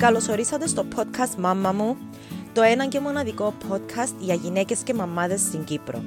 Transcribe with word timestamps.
καλωσορίσατε 0.00 0.66
στο 0.66 0.84
podcast 0.96 1.34
«Μάμα 1.38 1.72
μου», 1.72 1.96
το 2.52 2.62
ένα 2.62 2.86
και 2.86 3.00
μοναδικό 3.00 3.54
podcast 3.70 4.14
για 4.18 4.34
γυναίκες 4.34 4.78
και 4.82 4.94
μαμάδες 4.94 5.40
στην 5.40 5.64
Κύπρο. 5.64 6.02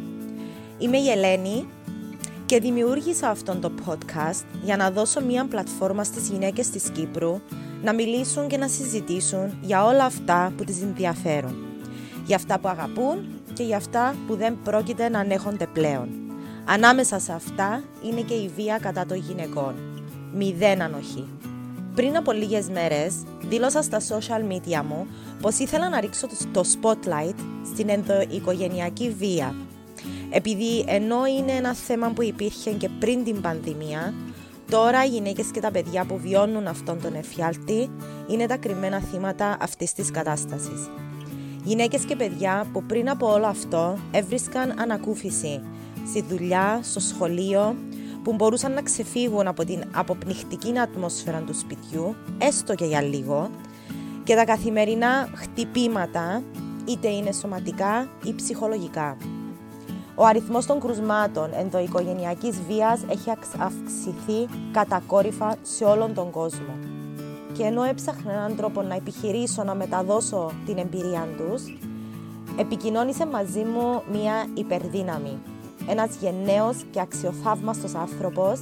Είμαι 0.78 0.98
η 0.98 1.10
Ελένη 1.10 1.68
και 2.46 2.60
δημιούργησα 2.60 3.30
αυτό 3.30 3.56
το 3.56 3.72
podcast 3.86 4.46
για 4.64 4.78
να 4.78 4.92
δώσω 4.92 5.22
μια 5.22 5.46
πλατφόρμα 5.46 6.04
στις 6.04 6.30
γυναίκες 6.30 6.70
της 6.70 6.90
Κύπρου 6.90 7.42
να 7.84 7.94
μιλήσουν 7.94 8.48
και 8.48 8.58
να 8.58 8.68
συζητήσουν 8.68 9.58
για 9.62 9.86
όλα 9.86 10.06
αυτά 10.06 10.54
που 10.58 10.64
τις 10.64 10.82
ενδιαφέρουν. 10.82 11.56
Για 12.26 12.36
αυτά 12.36 12.60
που 12.60 12.68
αγαπούν 12.68 13.42
και 13.54 13.64
για 13.64 13.78
αυτά 13.78 14.16
που 14.28 14.36
δεν 14.36 14.58
πρόκειται 14.64 15.10
να 15.10 15.20
ανέχονται 15.20 15.68
πλέον. 15.74 16.10
Ανάμεσα 16.66 17.20
σε 17.20 17.34
αυτά 17.34 17.84
είναι 18.04 18.22
και 18.22 18.34
η 18.34 18.52
βία 18.56 18.78
κατά 18.82 19.06
των 19.06 19.18
γυναικών. 19.18 19.76
Μηδέν 20.34 20.82
ανοχή. 20.82 21.28
Πριν 21.96 22.18
από 22.18 22.32
λίγες 22.32 22.70
μέρες 22.70 23.14
δήλωσα 23.40 23.82
στα 23.82 24.00
social 24.00 24.52
media 24.52 24.82
μου 24.88 25.08
πως 25.42 25.58
ήθελα 25.58 25.90
να 25.90 26.00
ρίξω 26.00 26.28
το 26.52 26.64
spotlight 26.64 27.36
στην 27.74 27.90
ενδοοικογενειακή 27.90 29.10
βία. 29.10 29.56
Επειδή 30.30 30.86
ενώ 30.88 31.26
είναι 31.26 31.52
ένα 31.52 31.74
θέμα 31.74 32.10
που 32.10 32.24
υπήρχε 32.24 32.72
και 32.72 32.90
πριν 33.00 33.24
την 33.24 33.42
πανδημία, 33.42 34.14
τώρα 34.70 35.06
οι 35.06 35.08
γυναίκες 35.08 35.46
και 35.52 35.60
τα 35.60 35.72
παιδιά 35.72 36.06
που 36.06 36.18
βιώνουν 36.18 36.68
αυτόν 36.68 37.02
τον 37.02 37.16
εφιάλτη 37.16 37.90
είναι 38.28 38.46
τα 38.46 38.58
κρυμμένα 38.58 39.00
θύματα 39.00 39.58
αυτής 39.60 39.94
της 39.94 40.12
κατάστασης. 40.12 40.90
Γυναίκες 41.64 42.04
και 42.06 42.16
παιδιά 42.16 42.66
που 42.74 42.84
πριν 42.84 43.10
από 43.10 43.34
όλο 43.34 43.46
αυτό 43.46 43.98
έβρισκαν 44.12 44.74
ανακούφιση 44.80 45.62
στη 46.08 46.24
δουλειά, 46.30 46.80
στο 46.84 47.00
σχολείο, 47.00 47.76
που 48.24 48.34
μπορούσαν 48.34 48.74
να 48.74 48.82
ξεφύγουν 48.82 49.48
από 49.48 49.66
την 49.66 49.84
αποπνιχτική 49.92 50.80
ατμόσφαιρα 50.80 51.40
του 51.40 51.56
σπιτιού, 51.56 52.16
έστω 52.38 52.76
και 52.76 52.86
για 52.86 53.02
λίγο, 53.02 53.50
και 54.24 54.36
τα 54.36 54.46
καθημερινά 54.46 55.30
χτυπήματα, 55.36 56.44
είτε 56.86 57.08
είναι 57.08 57.32
σωματικά 57.32 58.08
ή 58.24 58.34
ψυχολογικά. 58.36 59.18
Ο 60.16 60.26
αριθμός 60.26 60.66
των 60.66 60.80
κρουσμάτων 60.80 61.50
ενδοοικογενειακής 61.54 62.62
βίας 62.68 63.02
έχει 63.10 63.30
αυξηθεί 63.60 64.48
κατακόρυφα 64.72 65.56
σε 65.62 65.84
όλον 65.84 66.14
τον 66.14 66.32
κόσμο. 66.32 66.80
Και 67.54 67.64
ενώ 67.64 67.84
έψαχνα 67.84 68.32
έναν 68.32 68.56
τρόπο 68.56 68.82
να 68.82 68.96
επιχειρήσω 68.96 69.64
να 69.64 69.76
μεταδώσω 69.76 70.52
την 70.66 70.78
εμπειρία 70.78 71.28
τους, 71.38 71.78
επικοινώνησε 72.58 73.26
μαζί 73.26 73.64
μου 73.64 74.02
μία 74.12 74.48
υπερδύναμη 74.54 75.42
ένας 75.88 76.16
γενναίος 76.16 76.78
και 76.92 77.00
αξιοθαύμαστος 77.00 77.96
άνθρωπος, 77.96 78.60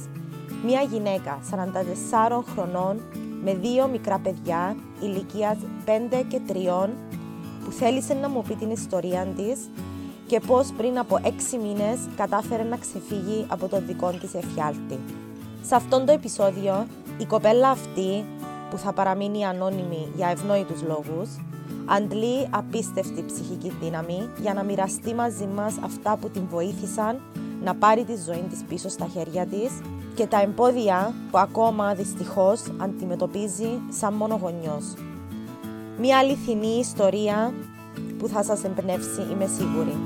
μια 0.64 0.80
γυναίκα 0.80 1.38
44 1.50 2.44
χρονών 2.52 3.00
με 3.44 3.54
δύο 3.54 3.88
μικρά 3.88 4.18
παιδιά 4.18 4.76
ηλικίας 5.00 5.56
5 5.84 6.24
και 6.28 6.40
3 6.48 6.88
που 7.64 7.70
θέλησε 7.70 8.14
να 8.14 8.28
μου 8.28 8.42
πει 8.48 8.54
την 8.54 8.70
ιστορία 8.70 9.26
της 9.36 9.70
και 10.26 10.40
πώς 10.40 10.72
πριν 10.76 10.98
από 10.98 11.18
6 11.22 11.28
μήνες 11.62 11.98
κατάφερε 12.16 12.62
να 12.62 12.76
ξεφύγει 12.76 13.46
από 13.48 13.68
το 13.68 13.80
δικό 13.86 14.10
της 14.10 14.34
εφιάλτη. 14.34 14.98
Σε 15.62 15.74
αυτόν 15.74 16.06
το 16.06 16.12
επεισόδιο, 16.12 16.86
η 17.18 17.24
κοπέλα 17.24 17.68
αυτή 17.68 18.24
που 18.70 18.78
θα 18.78 18.92
παραμείνει 18.92 19.44
ανώνυμη 19.44 20.08
για 20.16 20.28
ευνόητους 20.28 20.82
λόγους, 20.82 21.28
αντλεί 21.84 22.48
απίστευτη 22.50 23.24
ψυχική 23.26 23.72
δύναμη 23.80 24.28
για 24.40 24.54
να 24.54 24.62
μοιραστεί 24.62 25.14
μαζί 25.14 25.46
μας 25.54 25.74
αυτά 25.84 26.16
που 26.16 26.28
την 26.28 26.42
βοήθησαν 26.50 27.20
να 27.64 27.74
πάρει 27.74 28.04
τη 28.04 28.14
ζωή 28.26 28.44
της 28.50 28.64
πίσω 28.68 28.88
στα 28.88 29.06
χέρια 29.06 29.46
της 29.46 29.70
και 30.14 30.26
τα 30.26 30.40
εμπόδια 30.40 31.14
που 31.30 31.38
ακόμα 31.38 31.94
δυστυχώς 31.94 32.62
αντιμετωπίζει 32.78 33.80
σαν 33.88 34.14
μονογονιός. 34.14 34.94
Μια 35.98 36.18
αληθινή 36.18 36.78
ιστορία 36.78 37.52
που 38.18 38.28
θα 38.28 38.42
σας 38.42 38.64
εμπνεύσει, 38.64 39.22
είμαι 39.32 39.46
σίγουρη. 39.46 39.96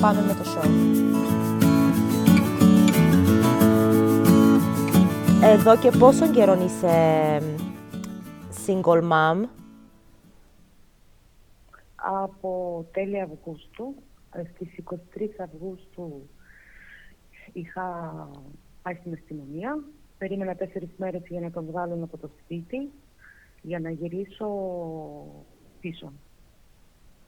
Πάμε 0.00 0.22
με 0.26 0.32
το 0.32 0.50
show. 0.54 0.68
Εδώ 5.42 5.76
και 5.76 5.90
πόσο 5.90 6.26
καιρό 6.26 6.58
είσαι 6.64 7.42
single 8.66 9.02
mom? 9.02 9.59
Από 12.04 12.86
τέλη 12.92 13.20
Αυγούστου. 13.20 13.94
Ε, 14.34 14.42
στις 14.54 14.84
23 15.16 15.28
Αυγούστου 15.38 16.28
είχα 17.52 18.28
πάει 18.82 18.94
στην 18.94 19.12
αστυνομία. 19.12 19.84
Περίμενα 20.18 20.54
τέσσερις 20.54 20.90
μέρες 20.96 21.22
για 21.28 21.40
να 21.40 21.50
τον 21.50 21.66
βγάλουν 21.66 22.02
από 22.02 22.18
το 22.18 22.30
σπίτι 22.42 22.90
για 23.62 23.80
να 23.80 23.90
γυρίσω 23.90 24.48
πίσω. 25.80 26.12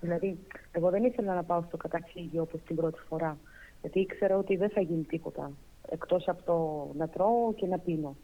Δηλαδή, 0.00 0.38
εγώ 0.72 0.90
δεν 0.90 1.04
ήθελα 1.04 1.34
να 1.34 1.44
πάω 1.44 1.62
στο 1.62 1.76
καταφύγιο 1.76 2.42
όπως 2.42 2.60
την 2.62 2.76
πρώτη 2.76 2.98
φορά, 3.08 3.38
γιατί 3.80 4.00
ήξερα 4.00 4.36
ότι 4.36 4.56
δεν 4.56 4.70
θα 4.70 4.80
γίνει 4.80 5.02
τίποτα, 5.02 5.50
εκτός 5.88 6.28
από 6.28 6.42
το 6.42 6.88
να 6.98 7.08
τρώω 7.08 7.54
και 7.54 7.66
να 7.66 7.78
πίνω. 7.78 8.16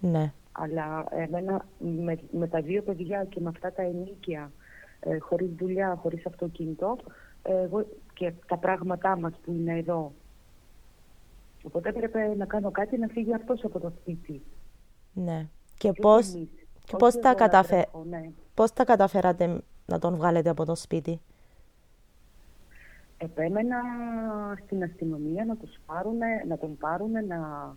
Ναι. 0.00 0.32
Αλλά 0.52 1.06
εμένα 1.10 1.66
με, 1.78 2.18
με 2.30 2.48
τα 2.48 2.60
δύο 2.60 2.82
παιδιά 2.82 3.24
και 3.24 3.40
με 3.40 3.48
αυτά 3.48 3.72
τα 3.72 3.82
ενίκια 3.82 4.52
ε, 5.00 5.18
χωρίς 5.18 5.50
δουλειά, 5.58 5.98
χωρίς 6.02 6.26
αυτοκίνητο 6.26 6.96
ε, 7.42 7.68
και 8.14 8.32
τα 8.46 8.56
πράγματά 8.56 9.18
μας 9.18 9.32
που 9.44 9.52
είναι 9.52 9.78
εδώ. 9.78 10.12
Οπότε 11.62 11.88
έπρεπε 11.88 12.34
να 12.36 12.44
κάνω 12.44 12.70
κάτι 12.70 12.98
να 12.98 13.06
φύγει 13.06 13.34
αυτός 13.34 13.64
από 13.64 13.80
το 13.80 13.92
σπίτι. 14.00 14.42
Ναι. 15.12 15.46
Και, 15.78 15.92
πώς, 15.92 16.30
και 16.84 16.96
πώς, 16.96 17.18
τα 17.18 17.34
καταφε... 17.34 17.86
ναι. 18.08 18.30
πώς 18.54 18.72
τα 18.72 18.84
καταφέρατε 18.84 19.62
να 19.86 19.98
τον 19.98 20.14
βγάλετε 20.14 20.50
από 20.50 20.64
το 20.64 20.74
σπίτι; 20.74 21.20
Επέμενα 23.18 23.76
στην 24.64 24.82
αστυνομία 24.82 25.44
να, 25.44 25.56
τους 25.56 25.78
πάρουνε, 25.86 26.44
να 26.48 26.58
τον 26.58 26.76
πάρουν, 26.76 27.10
να 27.10 27.76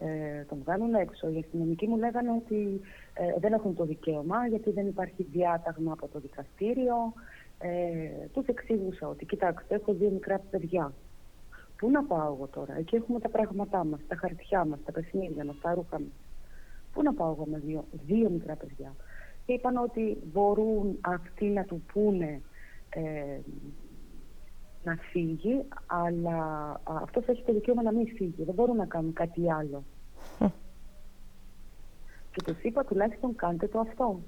ε, 0.00 0.44
τον 0.48 0.58
βγάλουν 0.64 0.94
έξω. 0.94 1.28
Οι 1.28 1.38
αστυνομικοί 1.38 1.86
μου 1.88 1.96
λέγανε 1.96 2.30
ότι 2.30 2.80
ε, 3.14 3.38
δεν 3.40 3.52
έχουν 3.52 3.74
το 3.74 3.84
δικαίωμα 3.84 4.46
γιατί 4.46 4.70
δεν 4.70 4.86
υπάρχει 4.86 5.22
διάταγμα 5.22 5.92
από 5.92 6.08
το 6.08 6.18
δικαστήριο. 6.18 7.12
Ε, 7.58 8.26
τους 8.32 8.46
εξήγουσα 8.46 9.08
ότι 9.08 9.26
κοιτάξτε 9.26 9.74
έχω 9.74 9.92
δύο 9.92 10.10
μικρά 10.10 10.38
παιδιά. 10.50 10.92
Πού 11.76 11.90
να 11.90 12.04
πάω 12.04 12.32
εγώ 12.34 12.48
τώρα, 12.52 12.78
εκεί 12.78 12.96
έχουμε 12.96 13.20
τα 13.20 13.28
πράγματά 13.28 13.84
μας, 13.84 14.00
τα 14.08 14.16
χαρτιά 14.16 14.64
μας, 14.64 14.78
τα 14.84 14.92
παιχνίδια 14.92 15.44
μας, 15.44 15.56
τα 15.60 15.74
ρούχα 15.74 16.00
μας. 16.00 16.12
Πού 16.92 17.02
να 17.02 17.14
πάω 17.14 17.30
εγώ 17.30 17.46
με 17.46 17.58
δύο, 17.58 17.84
δύο 18.06 18.30
μικρά 18.30 18.54
παιδιά; 18.54 18.94
Και 19.46 19.52
είπαν 19.52 19.76
ότι 19.76 20.16
μπορούν 20.32 20.98
αυτοί 21.00 21.44
να 21.44 21.64
του 21.64 21.82
πούνε 21.92 22.40
ε, 22.90 23.38
να 24.84 24.96
φύγει, 25.10 25.64
αλλά 25.86 26.80
αυτός 26.84 27.26
έχει 27.26 27.42
το 27.42 27.52
δικαίωμα 27.52 27.82
να 27.82 27.92
μην 27.92 28.06
φύγει. 28.06 28.44
Δεν 28.44 28.54
μπορούν 28.54 28.76
να 28.76 28.86
κάνουν 28.86 29.12
κάτι 29.12 29.52
άλλο. 29.52 29.82
και 32.34 32.42
τους 32.42 32.62
είπα 32.62 32.84
τουλάχιστον 32.84 33.34
κάντε 33.36 33.66
το 33.68 33.78
αυτό. 33.78 34.20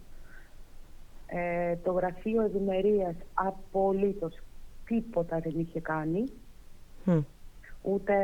Ε, 1.27 1.77
το 1.77 1.93
γραφείο 1.93 2.43
ευημερίας 2.43 3.15
απολύτως 3.35 4.39
τίποτα 4.87 5.39
δεν 5.39 5.53
είχε 5.57 5.81
κάνει. 5.81 6.25
Ούτε 7.83 8.15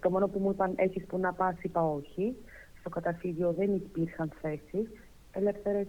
το 0.00 0.10
μόνο 0.10 0.28
που 0.28 0.38
μου 0.38 0.50
είπαν 0.50 0.72
έχεις 0.76 1.06
που 1.06 1.18
να 1.18 1.32
πας 1.32 1.62
είπα 1.62 1.82
όχι. 1.82 2.36
Στο 2.80 2.88
καταφύγιο 2.88 3.52
δεν 3.52 3.74
υπήρχαν 3.74 4.32
θέσεις 4.40 4.90
ελεύθερες. 5.32 5.86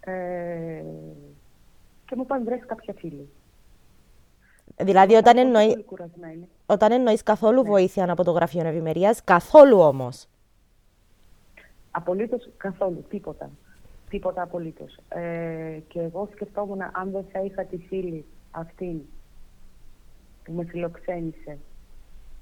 Ε, 0.00 0.84
και 2.06 2.16
μου 2.16 2.22
είπαν 2.22 2.44
βρες 2.44 2.60
κάποια 2.66 2.94
φίλη. 2.94 3.28
Δηλαδή, 4.76 5.14
όταν, 5.14 5.36
εννοεί, 5.36 5.84
όταν 6.66 6.92
εννοείς 6.92 7.22
καθόλου 7.22 7.62
ναι. 7.62 7.68
βοήθεια 7.68 8.10
από 8.10 8.24
το 8.24 8.30
Γραφείο 8.30 8.66
Ευημερίας, 8.66 9.24
καθόλου 9.24 9.78
όμως. 9.78 10.26
Απολύτως 11.90 12.48
καθόλου, 12.56 13.04
τίποτα. 13.08 13.50
Τίποτα 14.08 14.42
απολύτως. 14.42 14.98
Ε, 15.08 15.78
και 15.88 16.00
εγώ 16.00 16.28
σκεφτόμουν 16.32 16.82
αν 16.82 17.10
δεν 17.10 17.24
θα 17.32 17.40
είχα 17.40 17.64
τη 17.64 17.76
φίλη 17.78 18.24
αυτή 18.50 19.06
που 20.44 20.52
με 20.52 20.64
φιλοξένησε, 20.64 21.58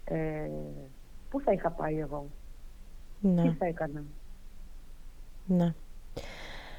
ε, 0.04 0.50
πού 1.30 1.40
θα 1.40 1.52
είχα 1.52 1.70
πάει 1.70 1.98
εγώ, 1.98 2.26
ναι. 3.20 3.42
τι 3.42 3.48
θα 3.48 3.66
έκανα; 3.66 4.02
Ναι. 5.46 5.74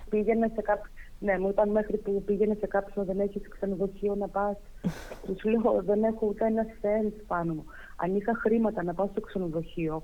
Πήγαινε 0.09 0.51
σε 0.55 0.61
κάποιο 0.61 0.91
ναι, 1.23 1.39
μου 1.39 1.49
είπαν 1.49 1.69
μέχρι 1.69 1.97
που 1.97 2.23
πήγαινε 2.25 2.57
σε 2.59 2.67
κάποιον 2.67 3.05
δεν 3.05 3.19
έχεις 3.19 3.47
ξενοδοχείο 3.47 4.15
να 4.15 4.27
πας. 4.27 4.57
Τους 5.25 5.43
λέω 5.43 5.81
δεν 5.85 6.03
έχω 6.03 6.27
ούτε 6.27 6.45
ένα 6.45 6.65
σέντ 6.81 7.13
πάνω 7.27 7.53
μου. 7.53 7.65
Αν 7.95 8.15
είχα 8.15 8.33
χρήματα 8.33 8.83
να 8.83 8.93
πάω 8.93 9.07
στο 9.11 9.21
ξενοδοχείο 9.21 10.03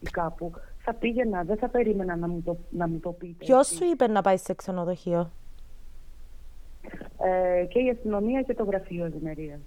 ή 0.00 0.06
κάπου, 0.10 0.52
θα 0.78 0.94
πήγαινα, 0.94 1.42
δεν 1.42 1.56
θα 1.56 1.68
περίμενα 1.68 2.16
να 2.16 2.28
μου 2.28 2.42
το, 2.44 2.56
να 2.70 2.88
μου 2.88 2.98
το 2.98 3.10
πείτε. 3.10 3.44
Ποιος 3.44 3.66
σου 3.66 3.84
είπε 3.84 4.06
να 4.06 4.22
πάεις 4.22 4.42
σε 4.42 4.54
ξενοδοχείο, 4.54 5.30
ε, 7.18 7.64
Και 7.64 7.78
η 7.78 7.90
αστυνομία 7.90 8.42
και 8.42 8.54
το 8.54 8.64
γραφείο 8.64 9.04
ευημερίας. 9.04 9.60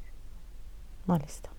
Μάλιστα. 1.05 1.49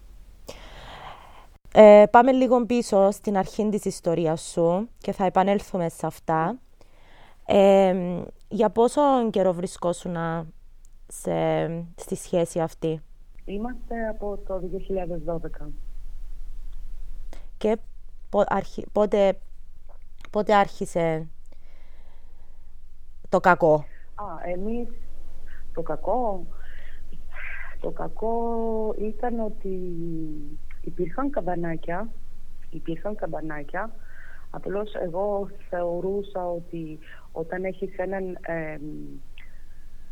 Ε, 1.74 2.04
πάμε 2.10 2.32
λίγο 2.32 2.66
πίσω 2.66 3.10
στην 3.10 3.36
αρχή 3.36 3.68
της 3.68 3.84
ιστορίας 3.84 4.50
σου 4.50 4.88
και 4.98 5.12
θα 5.12 5.24
επανέλθουμε 5.24 5.88
σε 5.88 6.06
αυτά. 6.06 6.58
Ε, 7.50 8.22
για 8.48 8.70
πόσο 8.70 9.00
καιρό 9.30 9.52
βρισκόσουν 9.52 10.16
σε, 11.06 11.32
στη 11.96 12.14
σχέση 12.14 12.60
αυτή; 12.60 13.02
Είμαστε 13.44 14.08
από 14.08 14.38
το 14.46 14.60
2012. 15.60 15.66
Και 17.56 17.76
πότε, 18.92 19.38
πότε 20.30 20.54
άρχισε 20.54 21.28
το 23.28 23.40
κακό; 23.40 23.74
Α, 24.14 24.50
εμείς 24.52 24.88
το 25.74 25.82
κακό... 25.82 26.46
Το 27.80 27.90
κακό 27.90 28.94
ήταν 28.98 29.40
ότι 29.40 29.78
υπήρχαν 30.80 31.30
καμπανάκια, 31.30 32.08
υπήρχαν 32.70 33.14
καμπανάκια, 33.14 33.90
απλώς 34.50 34.94
εγώ 34.94 35.48
θεωρούσα 35.68 36.50
ότι 36.50 36.98
όταν 37.38 37.64
έχεις 37.64 37.96
έναν... 37.96 38.38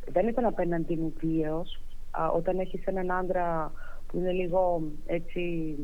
δεν 0.07 0.29
ήταν 0.29 0.45
απέναντι 0.45 0.97
μου 0.97 1.13
βίαιος, 1.19 1.81
όταν 2.35 2.59
έχεις 2.59 2.85
έναν 2.85 3.11
άντρα 3.11 3.73
που 4.07 4.19
είναι 4.19 4.33
λίγο 4.33 4.83
έτσι 5.07 5.77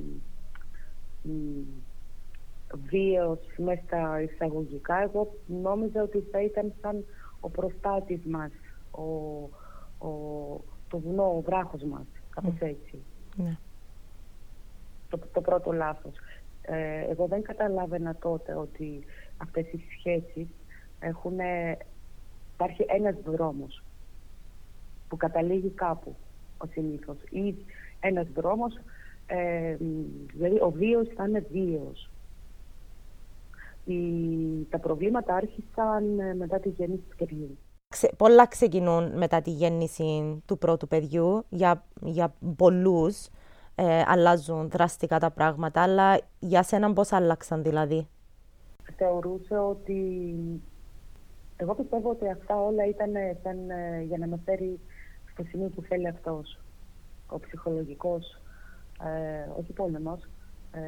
βίαιος 2.88 3.38
μέσα 3.56 3.82
στα 3.86 4.22
εισαγωγικά, 4.22 5.02
εγώ 5.02 5.34
νόμιζα 5.46 6.02
ότι 6.02 6.24
θα 6.30 6.42
ήταν 6.42 6.72
σαν 6.80 7.04
ο 7.40 7.50
προστάτης 7.50 8.24
μας, 8.24 8.50
ο, 8.90 9.02
ο, 10.06 10.10
το 10.88 10.98
βουνό, 10.98 11.36
ο 11.36 11.40
βράχος 11.40 11.82
μας, 11.82 12.06
κάπως 12.30 12.54
έτσι. 12.58 13.02
Ναι. 13.36 13.56
Το, 15.08 15.18
το 15.32 15.40
πρώτο 15.40 15.72
λάθος. 15.72 16.14
Ε, 16.62 17.10
εγώ 17.10 17.26
δεν 17.26 17.42
καταλάβαινα 17.42 18.14
τότε 18.14 18.54
ότι 18.54 19.04
αυτές 19.36 19.66
οι 19.72 19.80
σχέσεις 19.98 20.46
έχουν... 21.02 21.38
Υπάρχει 22.54 22.84
ένας 22.88 23.14
δρόμος 23.24 23.82
που 25.08 25.16
καταλήγει 25.16 25.68
κάπου 25.70 26.16
ο 26.58 26.66
συνήθως 26.66 27.16
ή 27.30 27.54
ένας 28.00 28.26
δρόμος, 28.34 28.78
ε, 29.26 29.76
δηλαδή 30.32 30.60
ο 30.60 30.70
βίος 30.70 31.08
θα 31.16 31.24
είναι 31.24 31.46
βίος. 31.50 32.10
τα 34.70 34.78
προβλήματα 34.78 35.34
άρχισαν 35.34 36.18
ε, 36.18 36.34
μετά 36.34 36.58
τη 36.60 36.68
γέννηση 36.68 37.02
του 37.10 37.16
παιδιού. 37.16 37.58
πολλά 38.16 38.46
ξεκινούν 38.46 39.18
μετά 39.18 39.42
τη 39.42 39.50
γέννηση 39.50 40.42
του 40.46 40.58
πρώτου 40.58 40.88
παιδιού. 40.88 41.44
Για, 41.48 41.84
για 42.00 42.34
πολλούς 42.56 43.28
ε, 43.74 44.02
αλλάζουν 44.06 44.70
δραστικά 44.70 45.18
τα 45.18 45.30
πράγματα, 45.30 45.82
αλλά 45.82 46.20
για 46.38 46.62
σένα 46.62 46.92
πώς 46.92 47.12
άλλαξαν 47.12 47.62
δηλαδή; 47.62 48.06
Θεωρούσε 48.96 49.58
ότι... 49.58 50.24
Εγώ 51.62 51.74
πιστεύω 51.74 52.10
ότι 52.10 52.28
αυτά 52.28 52.60
όλα 52.60 52.86
ήταν, 52.86 53.10
ήταν 53.40 53.70
ε, 53.70 54.02
για 54.02 54.18
να 54.18 54.26
με 54.26 54.40
φέρει 54.44 54.80
στο 55.32 55.42
σημείο 55.42 55.68
που 55.68 55.82
θέλει 55.82 56.08
αυτός. 56.08 56.58
Ο 57.26 57.38
ψυχολογικός, 57.38 58.40
ε, 59.02 59.48
όχι 59.58 59.72
πόλεμος, 59.72 60.28
ε, 60.72 60.80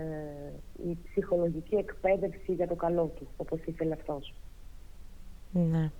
η 0.89 0.99
ψυχολογική 1.05 1.75
εκπαίδευση 1.75 2.53
για 2.53 2.69
το 2.69 2.75
καλό 2.75 3.13
του, 3.17 3.29
όπως 3.37 3.61
ήθελε 3.65 3.93
αυτός. 3.93 4.35
Ναι. 5.53 5.91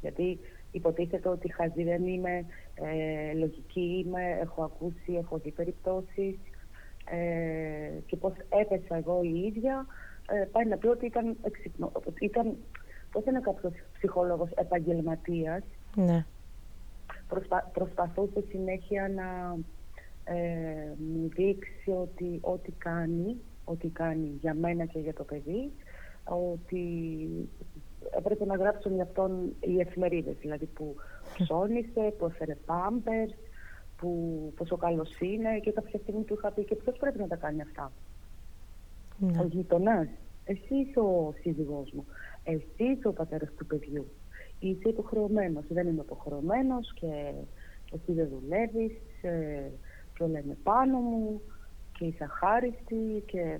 Γιατί 0.00 0.38
υποτίθεται 0.70 1.28
ότι 1.28 1.52
χαζή 1.52 1.84
δεν 1.84 2.06
είμαι, 2.06 2.44
ε, 2.74 3.32
λογική 3.34 4.04
είμαι, 4.04 4.38
έχω 4.40 4.62
ακούσει, 4.62 5.14
έχω 5.14 5.38
δει 5.38 5.50
περιπτώσεις 5.50 6.36
ε, 7.10 7.90
και 8.06 8.16
πώς 8.16 8.32
έπεσα 8.48 8.96
εγώ 8.96 9.20
η 9.22 9.38
ίδια, 9.46 9.86
ε, 10.30 10.44
πάει 10.52 10.64
να 10.64 10.76
πει 10.76 10.86
ότι 10.86 11.06
ήταν, 11.06 11.36
εξυπνο, 11.42 11.92
ήταν 12.20 12.56
πώς 13.18 13.26
είναι 13.26 13.40
κάποιος 13.40 13.72
ψυχολόγος 13.92 14.50
επαγγελματίας, 14.50 15.62
ναι. 15.94 16.26
Προσπα, 17.28 17.70
προσπαθούσε 17.72 18.44
συνέχεια 18.48 19.08
να 19.08 19.56
ε, 20.34 20.92
μου 20.98 21.28
δείξει 21.28 21.90
ότι 21.90 22.38
ό,τι 22.40 22.70
κάνει, 22.70 23.36
ό,τι 23.64 23.88
κάνει 23.88 24.38
για 24.40 24.54
μένα 24.54 24.84
και 24.84 24.98
για 24.98 25.14
το 25.14 25.24
παιδί, 25.24 25.72
ότι 26.24 27.28
έπρεπε 28.16 28.44
να 28.44 28.56
γράψουν 28.56 28.94
για 28.94 29.02
αυτόν 29.02 29.56
οι 29.60 29.80
εφημερίδες, 29.80 30.36
δηλαδή 30.40 30.66
που 30.66 30.94
ψώνισε, 31.38 32.14
που 32.18 32.26
έφερε 32.26 32.56
πάμπερς, 32.66 33.34
που 33.96 34.52
πόσο 34.56 34.76
καλός 34.76 35.18
είναι 35.20 35.58
και 35.58 35.72
κάποια 35.72 35.98
στιγμή 35.98 36.22
του 36.22 36.34
είχα 36.34 36.50
πει 36.50 36.64
και 36.64 36.74
ποιος 36.74 36.96
πρέπει 36.96 37.18
να 37.18 37.26
τα 37.26 37.36
κάνει 37.36 37.60
αυτά; 37.60 37.92
Ναι. 39.18 39.40
Ο 39.40 39.46
γειτονά. 39.46 40.08
Εσύ 40.44 40.74
είσαι 40.74 41.00
ο 41.00 41.34
σύζυγός 41.40 41.90
μου. 41.92 42.06
Εσύ 42.50 42.84
είσαι 42.84 43.08
ο 43.08 43.12
πατέρας 43.12 43.50
του 43.56 43.66
παιδιού. 43.66 44.06
Είσαι 44.58 44.88
υποχρεωμένος. 44.88 45.64
Δεν 45.68 45.86
είμαι 45.86 46.02
υποχρεωμένος 46.02 46.92
και 46.94 47.32
εσύ 47.92 48.12
δεν 48.12 48.28
δουλεύεις 48.28 48.92
ε, 49.22 49.70
και 50.14 50.22
όλα 50.22 50.38
είναι 50.38 50.56
πάνω 50.62 50.98
μου 50.98 51.40
και 51.98 52.04
είσαι 52.04 52.24
αχάριστη 52.24 53.22
και 53.26 53.58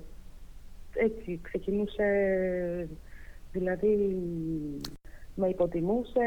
έτσι 0.93 1.39
ξεκινούσε 1.41 2.07
Δηλαδή 3.51 4.21
με 5.35 5.47
υποτιμούσε, 5.47 6.19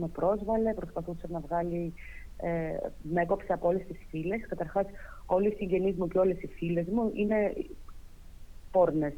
με 0.00 0.08
πρόσβαλε, 0.08 0.74
προσπαθούσε 0.74 1.26
να 1.28 1.40
βγάλει, 1.40 1.94
ε, 2.36 2.76
με 3.02 3.22
έκοψε 3.22 3.52
από 3.52 3.68
όλες 3.68 3.86
τις 3.86 3.98
φίλες. 4.08 4.46
Καταρχάς 4.48 4.86
όλοι 5.26 5.48
οι 5.48 5.54
συγγενείς 5.56 5.96
μου 5.96 6.08
και 6.08 6.18
όλες 6.18 6.42
οι 6.42 6.46
φίλες 6.46 6.86
μου 6.86 7.10
είναι 7.14 7.54
πόρνες. 8.70 9.14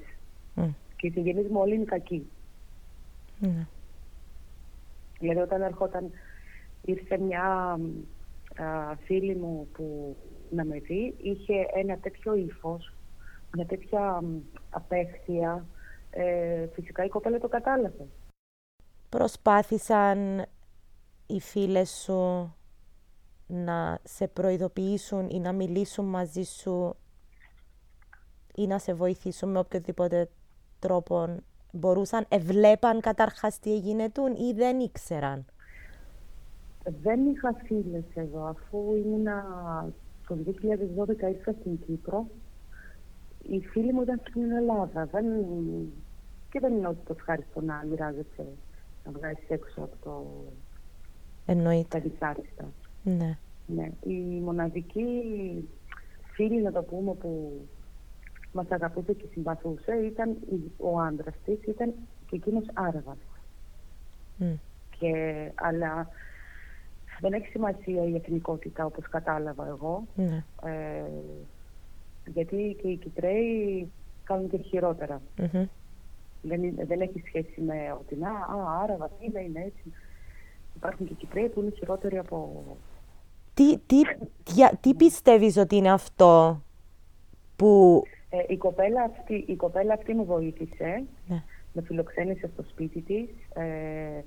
Και 0.97 1.07
οι 1.07 1.11
συγγενείς 1.11 1.49
μου 1.49 1.61
όλοι 1.61 1.75
είναι 1.75 1.85
κακοί. 1.85 2.27
Mm. 3.43 3.67
Δηλαδή 5.19 5.41
όταν 5.41 5.63
ερχόταν, 5.63 6.11
ήρθε 6.83 7.19
μια 7.19 7.79
α, 8.57 8.97
φίλη 9.05 9.37
μου 9.37 9.69
που 9.73 10.17
να 10.51 10.65
με 10.65 10.79
δει, 10.79 11.15
είχε 11.19 11.67
ένα 11.75 11.99
τέτοιο 11.99 12.35
ύφος, 12.35 12.95
μια 13.55 13.67
τέτοια 13.67 14.23
απέχθεια, 14.71 15.67
ε, 16.11 16.67
φυσικά 16.73 17.05
η 17.05 17.09
κοπέλα 17.09 17.39
το 17.39 17.49
κατάλαβε. 17.49 18.07
Προσπάθησαν 19.09 20.47
οι 21.27 21.41
φίλες 21.41 21.91
σου 21.91 22.55
να 23.47 23.99
σε 24.03 24.29
προειδοποιήσουν 24.29 25.29
ή 25.29 25.41
να 25.41 25.53
μιλήσουν 25.53 26.05
μαζί 26.05 26.43
σου 26.43 26.97
ή 28.55 28.67
να 28.67 28.79
σε 28.79 28.95
βοηθήσουν 28.95 29.51
με 29.51 29.59
οποιοδήποτε 29.59 30.31
τρόπο 30.79 31.37
μπορούσαν, 31.73 32.25
εβλέπαν 32.29 33.01
καταρχάς 33.01 33.59
τι 33.59 33.73
έγινε 33.73 34.11
του 34.11 34.27
ή 34.27 34.53
δεν 34.55 34.81
ήξεραν; 34.81 35.45
Δεν 37.03 37.27
είχα 37.27 37.55
φίλες 37.65 38.05
εδώ, 38.15 38.45
αφού 38.45 38.95
ήμουνα 38.95 39.45
το 40.29 40.37
2012 40.47 41.29
ήρθα 41.29 41.53
στην 41.61 41.79
Κύπρο 41.87 42.27
οι 43.43 43.61
φίλοι 43.61 43.93
μου 43.93 44.03
ήταν 44.03 44.21
στην 44.29 44.51
Ελλάδα. 44.51 45.07
Δεν... 45.07 45.25
Και 46.51 46.61
δεν 46.61 46.73
είναι 46.73 46.89
ότι 46.89 47.07
το 47.07 47.15
ευχάριστο 47.19 47.61
να 47.61 47.85
μοιράζεσαι, 47.89 48.47
να 49.05 49.13
βγάζεις 49.13 49.49
έξω 49.49 49.81
από 49.83 49.97
το. 50.05 50.27
Εννοείται. 51.47 51.99
Τα 51.99 52.09
δυσάρεστα. 52.09 52.73
Ναι. 53.03 53.39
ναι. 53.67 53.91
Η 54.03 54.41
μοναδική 54.41 55.09
φίλη, 56.35 56.63
να 56.63 56.73
το 56.73 56.83
πούμε, 56.83 57.13
που 57.15 57.53
μας 58.53 58.67
αγαπούσε 58.71 59.13
και 59.13 59.27
συμπαθούσε 59.33 59.93
ήταν 59.93 60.37
ο 60.77 61.01
άντρας 61.01 61.35
της, 61.45 61.63
ήταν 61.67 61.95
και 62.27 62.37
εκείνος 62.37 62.65
Άραβας. 62.73 63.19
Mm. 64.41 64.59
Και, 64.99 65.51
αλλά 65.55 66.09
δεν 67.21 67.33
έχει 67.33 67.47
σημασία 67.47 68.05
η 68.05 68.15
εθνικότητα 68.15 68.85
όπως 68.85 69.09
κατάλαβα 69.09 69.67
εγώ. 69.67 70.07
Ναι. 70.15 70.45
Ε, 70.65 71.05
γιατί 72.27 72.77
και 72.83 72.89
οι 72.89 72.97
Κυπρέοι 72.97 73.91
κάνουν 74.25 74.49
και 74.49 74.57
χειροτερα 74.57 75.21
Δεν, 76.43 76.61
δεν 76.87 77.01
έχει 77.01 77.23
σχέση 77.27 77.61
με 77.61 77.97
ότι 78.01 78.17
να, 78.17 78.31
α, 78.31 78.81
άρα 78.83 79.11
είναι, 79.21 79.41
είναι 79.41 79.61
έτσι. 79.61 79.93
Υπάρχουν 80.77 81.07
και 81.07 81.15
Κυπρέοι 81.15 81.49
που 81.49 81.61
είναι 81.61 81.71
χειρότεροι 81.71 82.19
από... 82.19 82.65
Τι, 83.55 83.79
τι, 83.79 84.01
τι 84.81 84.95
πιστεύεις 84.95 85.57
ότι 85.57 85.77
είναι 85.77 85.93
αυτό 85.93 86.63
που... 87.57 88.03
Ε, 88.31 88.45
η, 88.49 88.57
κοπέλα 88.57 89.03
αυτή, 89.03 89.45
η 89.47 89.57
κοπέλα 89.57 89.93
αυτή 89.95 90.15
μου 90.15 90.25
βοήθησε, 90.25 91.05
ναι. 91.29 91.43
με 91.73 91.83
φιλοξένησε 91.83 92.51
στο 92.53 92.63
σπίτι 92.63 93.01
της. 93.01 93.29
Ε, 93.55 94.23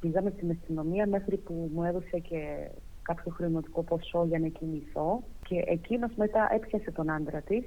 πήγαμε 0.00 0.32
στην 0.36 0.50
αστυνομία 0.50 1.06
μέχρι 1.06 1.36
που 1.36 1.70
μου 1.74 1.84
έδωσε 1.84 2.18
και 2.18 2.70
κάποιο 3.02 3.32
χρηματικό 3.32 3.82
ποσό 3.82 4.24
για 4.24 4.38
να 4.38 4.48
κινηθώ 4.48 5.22
και 5.48 5.64
εκείνος 5.66 6.14
μετά 6.16 6.48
έπιασε 6.54 6.90
τον 6.90 7.10
άντρα 7.10 7.40
της 7.40 7.64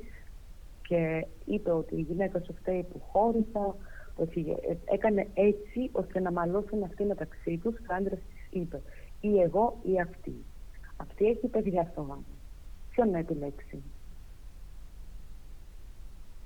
και 0.87 1.25
είπε 1.45 1.71
ότι 1.71 1.95
η 1.95 2.01
γυναίκα 2.01 2.39
σου 2.39 2.53
φταίει 2.53 2.83
που 2.91 3.01
χώρισα, 3.11 3.75
ότι 4.15 4.55
έκανε 4.85 5.27
έτσι 5.33 5.89
ώστε 5.91 6.19
να 6.19 6.31
μαλώσουν 6.31 6.83
αυτοί 6.83 7.03
μεταξύ 7.03 7.57
τους 7.63 7.75
και 7.75 7.85
ο 7.89 7.95
άντρας 7.95 8.19
της 8.19 8.61
είπε 8.61 8.81
ή 9.21 9.39
εγώ 9.39 9.77
ή 9.83 9.99
αυτή. 9.99 10.35
Αυτή 10.97 11.25
έχει 11.25 11.47
παιδιά 11.47 11.87
στο 11.91 12.01
γάμο. 12.01 12.23
Ποιον 12.89 13.09
να 13.09 13.17
επιλέξει. 13.17 13.83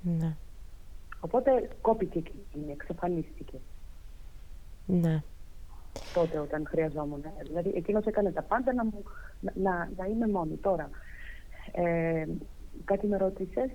Ναι. 0.08 0.36
Οπότε 1.20 1.68
κόπηκε 1.82 2.18
εκείνη, 2.18 2.72
εξαφανίστηκε. 2.72 3.58
Ναι. 4.86 5.24
Τότε 6.14 6.40
όταν 6.40 6.66
χρειαζόμουν. 6.68 7.24
Δηλαδή 7.42 7.72
εκείνος 7.76 8.06
έκανε 8.06 8.32
τα 8.32 8.42
πάντα 8.42 8.74
να, 8.74 8.86
μου, 8.86 9.04
να, 9.40 9.90
να 9.98 10.06
είμαι 10.06 10.28
μόνη. 10.28 10.56
Τώρα, 10.56 10.90
ε, 11.72 12.26
κάτι 12.86 13.08
με 13.08 13.18
ρώτησες; 13.18 13.70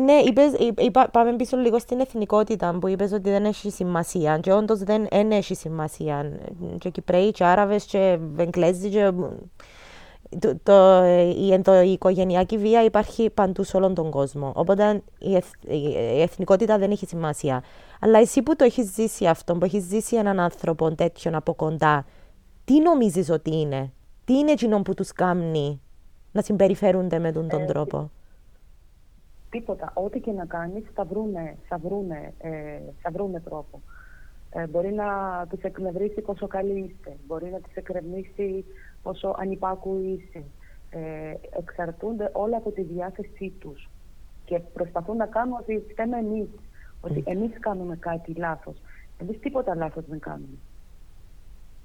Ναι, 0.00 0.12
είπες, 0.12 0.52
είπα, 0.76 1.08
πάμε 1.08 1.36
πίσω 1.36 1.56
λίγο 1.56 1.78
στην 1.78 2.00
εθνικότητα 2.00 2.78
που 2.80 2.88
είπες 2.88 3.12
ότι 3.12 3.30
δεν 3.30 3.44
έχει 3.44 3.70
σημασία 3.70 4.38
και 4.38 4.52
όντως 4.52 4.78
δεν, 4.78 5.06
δεν 5.10 5.30
έχει 5.30 5.54
σημασία 5.54 6.38
και 6.78 6.90
Κυπρέοι 6.90 7.30
και 7.30 7.44
Άραβες 7.44 7.84
και 7.84 8.18
Εγγλέζοι 8.36 8.88
και 8.88 9.12
το, 10.38 10.58
το, 10.62 11.04
η, 11.28 11.60
το, 11.60 11.80
η 11.80 11.92
οικογενειακή 11.92 12.58
βία 12.58 12.84
υπάρχει 12.84 13.30
παντού 13.30 13.62
σε 13.62 13.76
όλον 13.76 13.94
τον 13.94 14.10
κόσμο. 14.10 14.52
Οπότε 14.54 15.02
η, 15.18 15.34
εθ, 15.34 15.52
η 16.14 16.20
εθνικότητα 16.20 16.78
δεν 16.78 16.90
έχει 16.90 17.06
σημασία. 17.06 17.62
Αλλά 18.00 18.18
εσύ 18.18 18.42
που 18.42 18.56
το 18.56 18.64
έχεις 18.64 18.92
ζήσει 18.92 19.26
αυτό, 19.26 19.54
που 19.54 19.64
έχεις 19.64 19.84
ζήσει 19.84 20.16
έναν 20.16 20.40
άνθρωπο 20.40 20.94
τέτοιον 20.94 21.34
από 21.34 21.54
κοντά, 21.54 22.04
τι 22.64 22.80
νομίζεις 22.80 23.30
ότι 23.30 23.60
είναι, 23.60 23.92
τι 24.24 24.38
είναι 24.38 24.50
εκείνο 24.50 24.82
που 24.82 24.94
τους 24.94 25.12
κάνει 25.12 25.80
να 26.32 26.42
συμπεριφέρονται 26.42 27.18
με 27.18 27.32
τον, 27.32 27.48
τον 27.48 27.62
ε, 27.62 27.64
τρόπο; 27.64 28.10
Τίποτα. 29.50 29.92
Ό,τι 29.94 30.20
και 30.20 30.32
να 30.32 30.44
κάνεις 30.44 30.84
θα 30.94 31.04
βρούνε, 31.04 31.56
θα 31.68 31.78
βρούνε, 31.78 32.32
ε, 32.38 32.50
θα 33.02 33.10
βρούνε 33.10 33.40
τρόπο. 33.40 33.82
Ε, 34.50 34.66
μπορεί 34.66 34.92
να 34.92 35.06
τους 35.50 35.62
εκνευρίσει 35.62 36.20
πόσο 36.20 36.46
καλή 36.46 36.78
είστε. 36.78 37.16
Μπορεί 37.26 37.50
να 37.50 37.60
τους 37.60 37.74
εκνευρίσει 37.74 38.64
πόσο 39.02 39.34
ανυπάκουοι 39.38 40.06
είστε. 40.06 40.44
Ε, 40.90 41.34
εξαρτούνται 41.58 42.30
όλα 42.32 42.56
από 42.56 42.70
τη 42.70 42.82
διάθεσή 42.82 43.52
τους. 43.58 43.88
Και 44.44 44.58
προσπαθούν 44.58 45.16
να 45.16 45.26
κάνουν 45.26 45.56
ότι 45.60 45.82
φταίμε 45.90 46.18
εμείς. 46.18 46.48
Ότι 47.00 47.22
εμείς 47.26 47.50
κάνουμε 47.60 47.96
κάτι 47.96 48.34
λάθος. 48.34 48.76
Εμείς 49.18 49.38
τίποτα 49.38 49.74
λάθος 49.74 50.04
δεν 50.06 50.18
κάνουμε. 50.18 50.58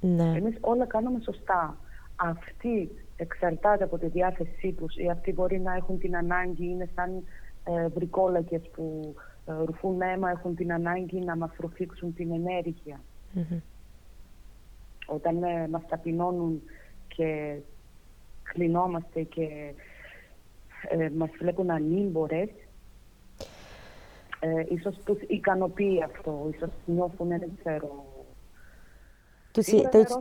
Ναι. 0.02 0.38
Εμείς 0.38 0.58
όλα 0.62 0.86
κάνουμε 0.86 1.20
σωστά. 1.24 1.78
Αυτοί 2.16 2.90
εξαρτάται 3.18 3.84
από 3.84 3.98
τη 3.98 4.08
διάθεσή 4.08 4.72
τους 4.72 4.96
ή 4.96 5.10
αυτοί 5.10 5.34
μπορεί 5.34 5.60
να 5.60 5.74
έχουν 5.74 6.00
την 6.00 6.16
ανάγκη, 6.16 6.66
είναι 6.66 6.90
σαν 6.96 7.24
ε, 7.64 7.88
βρικόλακες 7.88 8.62
που 8.74 9.16
ε, 9.46 9.54
ρουφούν 9.66 10.02
αίμα, 10.02 10.30
έχουν 10.30 10.56
την 10.56 10.74
ανάγκη 10.74 11.20
να 11.20 11.36
μας 11.36 11.52
ρουφήξουν 11.58 12.14
την 12.14 12.32
ενεργεια 12.32 13.00
Όταν 15.06 15.44
ε, 15.44 15.68
μας 15.68 15.82
ταπεινώνουν 15.88 16.62
και 17.16 17.56
κλεινόμαστε 18.44 19.22
και 19.22 19.74
ε, 20.90 21.10
μας 21.18 21.30
βλέπουν 21.40 21.70
ανήμπορες, 21.70 22.50
ε, 24.40 24.64
ίσως 24.70 24.96
τους 25.06 25.22
ικανοποιεί 25.28 26.04
αυτό, 26.04 26.50
ίσως 26.54 26.70
νιώθουν, 26.86 27.28
δεν 27.28 27.52
ξέρω, 27.60 28.06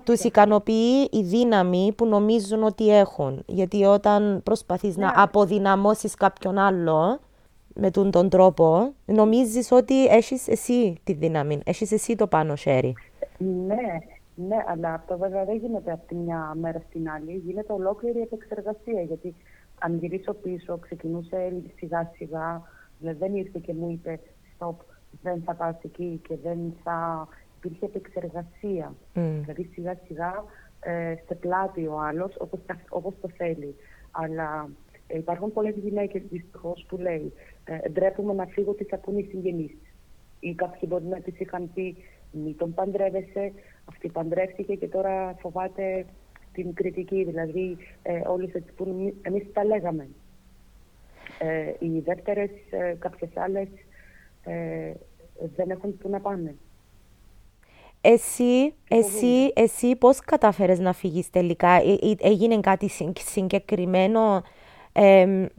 τους, 0.04 0.20
ικανοποιεί 0.20 1.08
η 1.12 1.22
δύναμη 1.22 1.92
που 1.96 2.06
νομίζουν 2.06 2.62
ότι 2.62 2.96
έχουν. 2.96 3.42
Γιατί 3.46 3.84
όταν 3.84 4.40
προσπαθείς 4.42 4.96
να 4.96 5.06
ναι. 5.06 5.12
αποδυναμώσεις 5.16 6.14
κάποιον 6.14 6.58
άλλο 6.58 7.20
με 7.75 7.90
τον, 7.90 8.11
τον 8.11 8.28
τρόπο, 8.28 8.92
νομίζεις 9.04 9.70
ότι 9.70 10.06
έχεις 10.06 10.49
εσύ 10.49 11.00
τη 11.04 11.12
δύναμη, 11.12 11.61
έχεις 11.64 11.92
εσύ 11.92 12.14
το 12.14 12.26
πάνω 12.26 12.54
χέρι. 12.54 12.94
Ναι, 13.38 13.99
ναι, 14.35 14.57
αλλά 14.67 14.95
αυτό 14.95 15.19
βέβαια 15.19 15.45
δεν 15.45 15.57
γίνεται 15.57 15.93
από 15.93 16.07
τη 16.07 16.15
μια 16.15 16.55
μέρα 16.55 16.83
στην 16.89 17.11
άλλη. 17.11 17.33
Γίνεται 17.33 17.73
ολόκληρη 17.73 18.21
επεξεργασία. 18.21 19.03
Γιατί 19.03 19.35
αν 19.79 19.97
γυρίσω 19.99 20.33
πίσω, 20.33 20.79
ξεκινούσε 20.79 21.62
σιγά 21.77 22.11
σιγά, 22.17 22.62
δηλαδή 22.99 23.19
δεν 23.19 23.35
ήρθε 23.35 23.59
και 23.62 23.75
μου 23.75 23.91
είπε 23.91 24.21
stop, 24.59 24.75
δεν 25.23 25.43
θα 25.45 25.55
πας 25.55 25.77
εκεί 25.83 26.21
και 26.29 26.37
δεν 26.43 26.75
θα 26.83 27.29
υπήρχε 27.57 27.85
επεξεργασία. 27.85 28.95
Mm. 29.15 29.41
Δηλαδή 29.41 29.71
σιγά 29.73 29.99
σιγά 30.07 30.45
ε, 30.81 31.15
σε 31.27 31.35
πλάτη 31.35 31.87
ο 31.87 32.01
άλλος 32.01 32.35
όπως, 32.39 32.61
όπως 32.89 33.15
το 33.21 33.29
θέλει. 33.37 33.75
Αλλά 34.11 34.69
ε, 35.07 35.19
υπάρχουν 35.19 35.53
πολλές 35.53 35.75
γυναίκες 35.75 36.23
δυστυχώς 36.31 36.85
που 36.89 36.97
λέει 36.97 37.33
ε, 37.65 37.89
ντρέπουμε 37.89 38.33
να 38.33 38.47
φύγω 38.47 38.73
τι 38.73 38.85
θα 38.85 38.99
πούνε 38.99 39.19
οι 39.19 39.27
συγγενείς. 39.31 39.77
Ή 40.41 40.55
κάποιοι 40.55 40.89
μπορεί 40.89 41.05
να 41.05 41.21
τις 41.21 41.41
είχαν 41.41 41.71
πει 41.75 41.97
μη 42.33 42.55
τον 42.55 42.75
παντρεύεσαι, 42.75 43.53
αυτή 44.02 44.09
παντρεύτηκε 44.09 44.75
και 44.75 44.88
τώρα 44.88 45.35
φοβάται 45.40 46.06
την 46.52 46.75
κριτική. 46.75 47.25
Δηλαδή 47.25 47.76
ε, 48.02 48.21
όλοι 48.26 48.49
θα 48.49 48.61
τις 48.61 48.73
πούνε 48.73 49.12
εμείς 49.23 49.52
τα 49.52 49.64
λέγαμε. 49.64 50.09
Ε, 51.38 51.73
οι 51.78 52.00
δεύτερες, 52.00 52.50
ε, 52.71 52.97
κάποιες 52.99 53.30
άλλες 53.35 53.68
ε, 54.44 54.92
δεν 55.56 55.71
έχουν 55.71 55.99
που 55.99 56.09
να 56.09 56.21
πάνε. 56.21 56.54
Εσύ, 58.00 58.75
εσύ, 58.88 59.52
εσύ 59.54 59.97
πώς 59.97 60.21
κατάφερες 60.21 60.78
να 60.78 60.92
φύγεις 60.92 61.30
τελικά, 61.30 61.68
ε, 61.68 61.92
ε, 61.92 62.14
έγινε 62.21 62.61
κάτι 62.61 62.88
συγκεκριμένο 63.18 64.42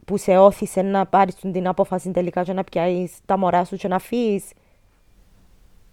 που 0.04 0.16
σε 0.16 0.38
όθησε 0.38 0.82
να 0.82 1.06
πάρεις 1.06 1.34
την 1.34 1.66
απόφαση 1.66 2.10
τελικά 2.10 2.42
και 2.42 2.52
να 2.52 2.64
πιάσεις 2.64 3.18
τα 3.26 3.36
μωρά 3.36 3.64
σου 3.64 3.76
και 3.76 3.88
να 3.88 3.98
φύγεις; 3.98 4.52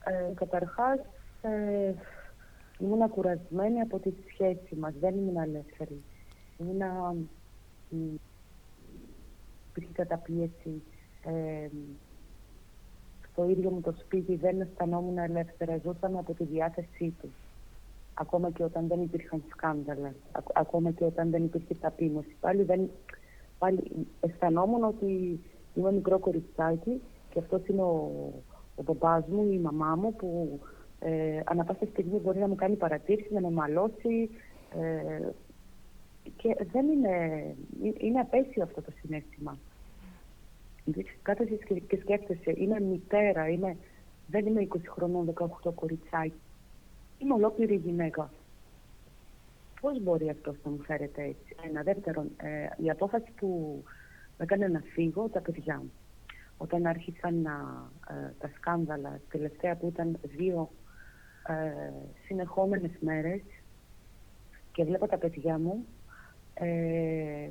Ε, 0.03 0.33
καταρχάς, 0.33 0.99
ε, 1.41 1.93
ήμουν 2.81 3.09
κουρασμένη 3.09 3.81
από 3.81 3.99
τη 3.99 4.11
σχέση 4.29 4.75
μας, 4.75 4.93
δεν 4.99 5.17
ήμουν 5.17 5.37
ελεύθερη. 5.37 6.01
Ήμουν, 6.57 7.29
υπήρχε 9.69 9.93
καταπίεση, 9.93 10.81
ε, 11.25 11.67
στο 13.31 13.49
ίδιο 13.49 13.69
μου 13.69 13.81
το 13.81 13.93
σπίτι 13.99 14.35
δεν 14.35 14.61
αισθανόμουν 14.61 15.17
ελεύθερα. 15.17 15.77
Ζούσαμε 15.77 16.19
από 16.19 16.33
τη 16.33 16.43
διάθεσή 16.43 17.13
τους. 17.21 17.31
Ακόμα 18.13 18.51
και 18.51 18.63
όταν 18.63 18.87
δεν 18.87 19.01
υπήρχαν 19.01 19.43
σκάνδαλα, 19.49 20.13
ακόμα 20.53 20.91
και 20.91 21.03
όταν 21.03 21.29
δεν 21.29 21.43
υπήρχε 21.43 21.75
ταπείνωση. 21.75 22.35
Πάλι, 22.39 22.63
δεν, 22.63 22.89
πάλι 23.59 24.07
αισθανόμουν 24.19 24.83
ότι 24.83 25.39
είμαι 25.73 25.91
μικρό 25.91 26.19
κοριτσάκι 26.19 27.01
και 27.29 27.39
αυτός 27.39 27.67
είναι 27.67 27.81
ο, 27.81 28.11
ο 28.75 28.83
παπάς 28.83 29.27
μου, 29.27 29.51
η 29.51 29.57
μαμά 29.59 29.95
μου 29.95 30.13
που 30.15 30.59
ε, 31.03 31.41
ανά 31.45 31.63
πάσα 31.63 31.85
στιγμή 31.85 32.19
μπορεί 32.19 32.39
να 32.39 32.47
μου 32.47 32.55
κάνει 32.55 32.75
παρατήρηση, 32.75 33.33
να 33.33 33.41
με 33.41 33.49
μαλώσει. 33.49 34.29
Ε, 34.79 35.29
και 36.35 36.57
δεν 36.71 36.87
είναι, 36.87 37.45
είναι 37.97 38.19
απέσιο 38.19 38.63
αυτό 38.63 38.81
το 38.81 38.91
συνέστημα. 39.01 39.57
Κάθεσαι 41.21 41.55
και 41.87 41.97
σκέφτεσαι, 41.97 42.53
είμαι 42.55 42.79
μητέρα, 42.79 43.49
είμαι, 43.49 43.77
δεν 44.27 44.45
είμαι 44.45 44.67
20 44.69 44.77
χρονών, 44.87 45.33
18 45.63 45.73
κοριτσάκι. 45.75 46.33
Είμαι 47.17 47.33
ολόκληρη 47.33 47.75
γυναίκα. 47.75 48.31
Πώς 49.81 50.01
μπορεί 50.01 50.29
αυτός 50.29 50.55
να 50.63 50.71
μου 50.71 50.81
φέρεται 50.81 51.21
έτσι; 51.21 51.55
Ένα 51.69 51.81
δεύτερον, 51.81 52.31
ε, 52.37 52.83
η 52.83 52.89
απόφαση 52.89 53.31
που 53.35 53.81
με 54.37 54.43
έκανε 54.43 54.67
να 54.67 54.79
φύγω, 54.79 55.29
τα 55.29 55.39
παιδιά 55.39 55.77
μου. 55.77 55.91
Όταν 56.57 56.85
άρχισαν 56.85 57.41
να, 57.41 57.51
ε, 58.09 58.33
τα 58.39 58.51
σκάνδαλα, 58.55 59.19
τελευταία 59.29 59.75
που 59.75 59.87
ήταν 59.87 60.17
δύο 60.37 60.69
ε, 61.47 61.91
συνεχόμενες 62.25 62.91
μέρες 62.99 63.41
και 64.71 64.83
βλέπω 64.83 65.07
τα 65.07 65.17
παιδιά 65.17 65.59
μου 65.59 65.85
ε, 66.53 67.49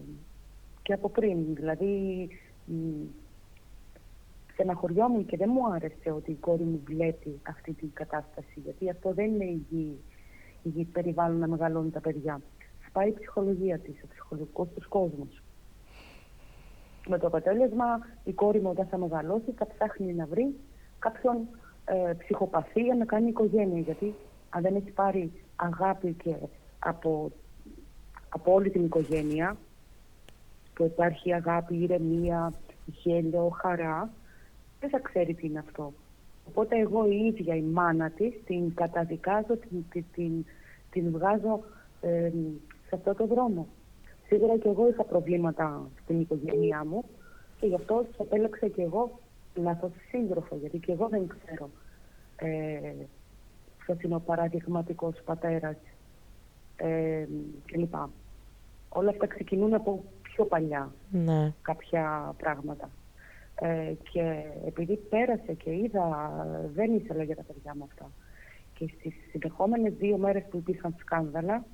και 0.82 0.92
από 0.92 1.08
πριν, 1.08 1.54
δηλαδή 1.54 2.28
στεναχωριόμουν 4.52 5.26
και 5.26 5.36
δεν 5.36 5.50
μου 5.52 5.72
άρεσε 5.72 6.10
ότι 6.10 6.30
η 6.30 6.34
κόρη 6.34 6.62
μου 6.62 6.80
βλέπει 6.84 7.40
αυτή 7.42 7.72
την 7.72 7.90
κατάσταση, 7.92 8.60
γιατί 8.64 8.90
αυτό 8.90 9.12
δεν 9.12 9.24
είναι 9.24 9.44
υγιή, 9.44 9.98
υγιή 10.62 10.84
περιβάλλον 10.84 11.38
να 11.38 11.48
μεγαλώνουν 11.48 11.90
τα 11.90 12.00
παιδιά. 12.00 12.40
Σπάει 12.88 13.08
η 13.08 13.12
ψυχολογία 13.12 13.78
της, 13.78 14.02
ο 14.04 14.06
ψυχολογικός 14.08 14.68
του 14.74 14.88
κόσμος. 14.88 15.42
Με 17.08 17.18
το 17.18 17.26
αποτέλεσμα, 17.26 17.98
η 18.24 18.32
κόρη 18.32 18.60
μου 18.60 18.70
όταν 18.70 18.86
θα 18.86 18.98
μεγαλώσει 18.98 19.52
θα 19.52 19.66
ψάχνει 19.66 20.14
να 20.14 20.26
βρει 20.26 20.54
κάποιον 20.98 21.36
ε, 21.90 22.12
ψυχοπαθή 22.12 22.80
για 22.80 22.94
να 22.94 23.04
κάνει 23.04 23.28
οικογένεια, 23.28 23.78
γιατί 23.78 24.14
αν 24.50 24.62
δεν 24.62 24.74
έχει 24.74 24.90
πάρει 24.90 25.32
αγάπη 25.56 26.12
και 26.22 26.34
από, 26.78 27.30
από 28.28 28.52
όλη 28.52 28.70
την 28.70 28.84
οικογένεια, 28.84 29.56
που 30.74 30.84
υπάρχει 30.84 31.34
αγάπη, 31.34 31.76
ηρεμία, 31.76 32.52
γέλιο, 32.86 33.48
χαρά, 33.48 34.10
δεν 34.80 34.90
θα 34.90 34.98
ξέρει 34.98 35.34
τι 35.34 35.46
είναι 35.46 35.58
αυτό. 35.58 35.92
Οπότε 36.48 36.78
εγώ 36.78 37.06
η 37.06 37.16
ίδια 37.16 37.56
η 37.56 37.62
μάνα 37.62 38.10
της 38.10 38.34
την 38.46 38.74
καταδικάζω, 38.74 39.56
την, 39.56 39.84
την, 39.90 40.04
την, 40.12 40.44
την 40.90 41.10
βγάζω 41.10 41.60
ε, 42.00 42.30
σε 42.86 42.94
αυτό 42.94 43.14
το 43.14 43.26
δρόμο. 43.26 43.66
Σίγουρα 44.26 44.56
και 44.56 44.68
εγώ 44.68 44.88
είχα 44.88 45.04
προβλήματα 45.04 45.88
στην 46.02 46.20
οικογένειά 46.20 46.84
μου 46.84 47.04
και 47.60 47.66
γι' 47.66 47.74
αυτό 47.74 48.06
επέλεξα 48.18 48.68
και 48.68 48.82
εγώ 48.82 49.20
λάθος 49.54 49.90
σύντροφο, 50.08 50.56
γιατί 50.56 50.78
και 50.78 50.92
εγώ 50.92 51.08
δεν 51.08 51.26
ξέρω 51.26 51.70
ε, 52.36 52.92
ποιος 53.78 54.00
είναι 54.02 54.14
ο 54.14 54.20
παραδειγματικός 54.20 55.22
πατέρας 55.24 55.76
ε, 56.76 57.24
κλπ. 57.66 57.94
Όλα 58.88 59.10
αυτά 59.10 59.26
ξεκινούν 59.26 59.74
από 59.74 60.04
πιο 60.22 60.44
παλιά 60.44 60.92
ναι. 61.10 61.52
κάποια 61.62 62.34
πράγματα. 62.36 62.90
Ε, 63.54 63.92
και 64.12 64.44
επειδή 64.66 64.96
πέρασε 64.96 65.52
και 65.52 65.70
είδα, 65.70 66.32
δεν 66.74 66.94
ήθελα 66.94 67.22
για 67.22 67.36
τα 67.36 67.42
παιδιά 67.42 67.74
μου 67.76 67.84
αυτά. 67.84 68.10
Και 68.74 68.90
στις 68.98 69.14
συνεχόμενες 69.30 69.92
δύο 69.92 70.16
μέρες 70.16 70.44
που 70.50 70.56
υπήρχαν 70.56 70.94
σκάνδαλα 70.98 71.64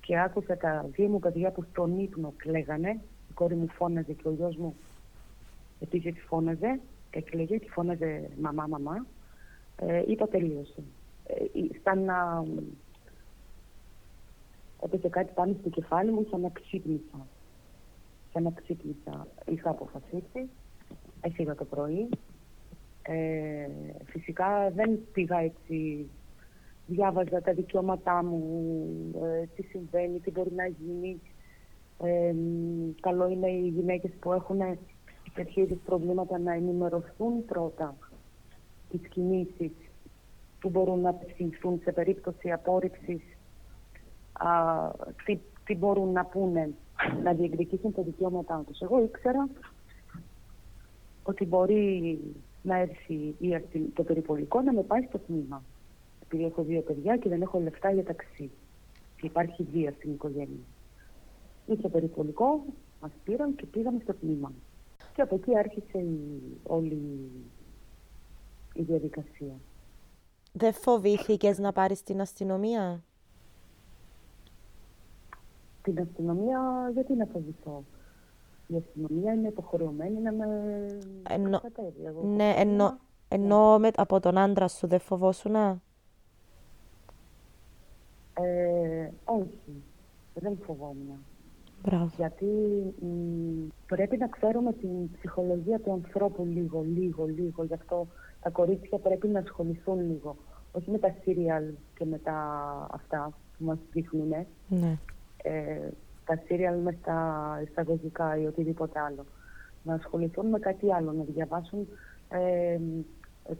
και 0.00 0.18
άκουσα 0.18 0.56
τα 0.56 0.86
δύο 0.92 1.08
μου 1.08 1.18
παιδιά 1.18 1.50
που 1.50 1.62
στον 1.70 1.98
ύπνο 1.98 2.32
κλαίγανε, 2.36 3.00
η 3.30 3.32
κόρη 3.34 3.54
μου 3.54 3.68
φώναζε 3.68 4.12
και 4.12 4.28
ο 4.28 4.32
γιος 4.32 4.56
μου 4.56 4.76
επίσης 5.80 6.14
φώναζε 6.26 6.80
και 7.10 7.18
έκλαιγε 7.18 7.56
και 7.56 7.70
φώναζε 7.70 8.30
μαμά, 8.40 8.66
μαμά, 8.66 9.06
ε, 9.76 10.02
είπα 10.06 10.28
τελείωσε. 10.28 10.82
Ε, 11.26 11.34
σαν 11.82 12.04
να 12.04 12.44
έπαιζε 14.82 15.08
κάτι 15.08 15.32
πάνω 15.34 15.56
στο 15.60 15.68
κεφάλι 15.68 16.10
μου, 16.10 16.26
σαν 16.30 16.40
να 16.40 16.48
ξύπνησα. 16.48 17.26
Σαν 18.32 18.42
να 18.42 18.50
ξύπνησα. 18.50 19.26
Είχα 19.46 19.70
αποφασίσει, 19.70 20.48
έφυγα 21.20 21.54
το 21.54 21.64
πρωί. 21.64 22.08
Ε, 23.02 23.68
φυσικά 24.04 24.70
δεν 24.70 24.98
πήγα 25.12 25.38
έτσι, 25.38 26.08
διάβαζα 26.86 27.42
τα 27.42 27.52
δικαιώματά 27.52 28.24
μου, 28.24 28.40
ε, 29.22 29.46
τι 29.54 29.62
συμβαίνει, 29.62 30.20
τι 30.20 30.30
μπορεί 30.30 30.52
να 30.52 30.66
γίνει. 30.66 31.20
Ε, 32.02 32.34
καλό 33.00 33.28
είναι 33.28 33.50
οι 33.50 33.68
γυναίκες 33.68 34.10
που 34.20 34.32
έχουν 34.32 34.60
τέτοιου 35.36 35.62
είδους 35.62 35.78
προβλήματα 35.84 36.38
να 36.38 36.52
ενημερωθούν 36.52 37.44
πρώτα 37.44 37.96
τις 38.90 39.08
κινήσεις 39.08 39.70
που 40.60 40.68
μπορούν 40.68 41.00
να 41.00 41.10
απευθυνθούν 41.10 41.80
σε 41.82 41.92
περίπτωση 41.92 42.52
απόρριψης 42.52 43.22
τι, 45.24 45.38
τι 45.64 45.74
μπορούν 45.74 46.12
να 46.12 46.24
πούνε, 46.24 46.70
να 47.22 47.32
διεκδικήσουν 47.32 47.92
τα 47.92 48.02
δικαιώματά 48.02 48.64
τους. 48.66 48.80
Εγώ 48.80 49.02
ήξερα 49.02 49.48
ότι 51.22 51.44
μπορεί 51.44 52.18
να 52.62 52.76
έρθει 52.76 53.34
το 53.94 54.02
περιπολικό 54.02 54.60
να 54.60 54.72
με 54.72 54.82
πάει 54.82 55.02
στο 55.08 55.18
τμήμα. 55.18 55.62
Επειδή 56.22 56.44
έχω 56.44 56.62
δύο 56.62 56.80
παιδιά 56.80 57.16
και 57.16 57.28
δεν 57.28 57.42
έχω 57.42 57.60
λεφτά 57.60 57.90
για 57.90 58.04
ταξί. 58.04 58.50
Και 59.16 59.26
υπάρχει 59.26 59.62
βία 59.72 59.92
στην 59.92 60.12
οικογένεια. 60.12 60.64
Ήρθε 61.66 61.88
περιπολικό, 61.88 62.64
μας 63.00 63.10
πήραν 63.24 63.54
και 63.54 63.66
πήγαμε 63.66 63.98
στο 64.02 64.14
τμήμα. 64.14 64.52
Και 65.16 65.22
από 65.22 65.34
εκεί 65.34 65.58
άρχισε 65.58 65.98
η, 65.98 66.40
όλη 66.62 67.30
η 68.74 68.82
διαδικασία. 68.82 69.54
Δεν 70.52 70.72
φοβήθηκες 70.72 71.58
να 71.58 71.72
πάρεις 71.72 72.02
την 72.02 72.20
αστυνομία; 72.20 73.04
Την 75.82 76.00
αστυνομία 76.00 76.90
γιατί 76.92 77.14
να 77.14 77.26
φοβηθώ; 77.26 77.84
Η 78.66 78.76
αστυνομία 78.76 79.32
είναι 79.32 79.48
υποχρεωμένη 79.48 80.20
να 80.20 80.32
με 80.32 80.46
Εννο... 81.28 81.60
Ναι, 82.22 82.54
εννο... 82.56 82.98
ενώ 83.28 83.78
με... 83.78 83.90
από 83.96 84.20
τον 84.20 84.38
άντρα 84.38 84.68
σου 84.68 84.86
δεν 84.86 85.00
φοβόσουν 85.00 85.54
ε, 85.54 85.80
όχι, 89.24 89.82
δεν 90.34 90.58
φοβόμουν. 90.62 91.24
Μπράβο. 91.86 92.10
Γιατί 92.16 92.46
πρέπει 93.86 94.16
να 94.16 94.26
ξέρουμε 94.26 94.72
την 94.72 95.10
ψυχολογία 95.10 95.80
του 95.80 95.92
ανθρώπου 95.92 96.44
λίγο, 96.44 96.82
λίγο, 96.82 97.24
λίγο. 97.24 97.64
Γι' 97.64 97.74
αυτό 97.74 98.06
τα 98.42 98.50
κορίτσια 98.50 98.98
πρέπει 98.98 99.28
να 99.28 99.38
ασχοληθούν 99.38 100.00
λίγο. 100.06 100.36
Όχι 100.72 100.90
με 100.90 100.98
τα 100.98 101.14
σύριαλ 101.22 101.64
και 101.94 102.04
με 102.04 102.18
τα 102.18 102.36
αυτά 102.90 103.32
που 103.58 103.64
μας 103.64 103.78
δείχνουν. 103.92 104.34
Ναι. 104.68 104.98
Ε, 105.42 105.88
τα 106.24 106.42
σύριαλ 106.46 106.78
με 106.78 106.92
τα 106.92 107.18
εισαγωγικά 107.68 108.36
ή 108.36 108.46
οτιδήποτε 108.46 109.00
άλλο. 109.00 109.24
Να 109.82 109.94
ασχοληθούν 109.94 110.46
με 110.46 110.58
κάτι 110.58 110.92
άλλο, 110.92 111.12
να 111.12 111.24
διαβάσουν 111.24 111.88
ε, 112.28 112.78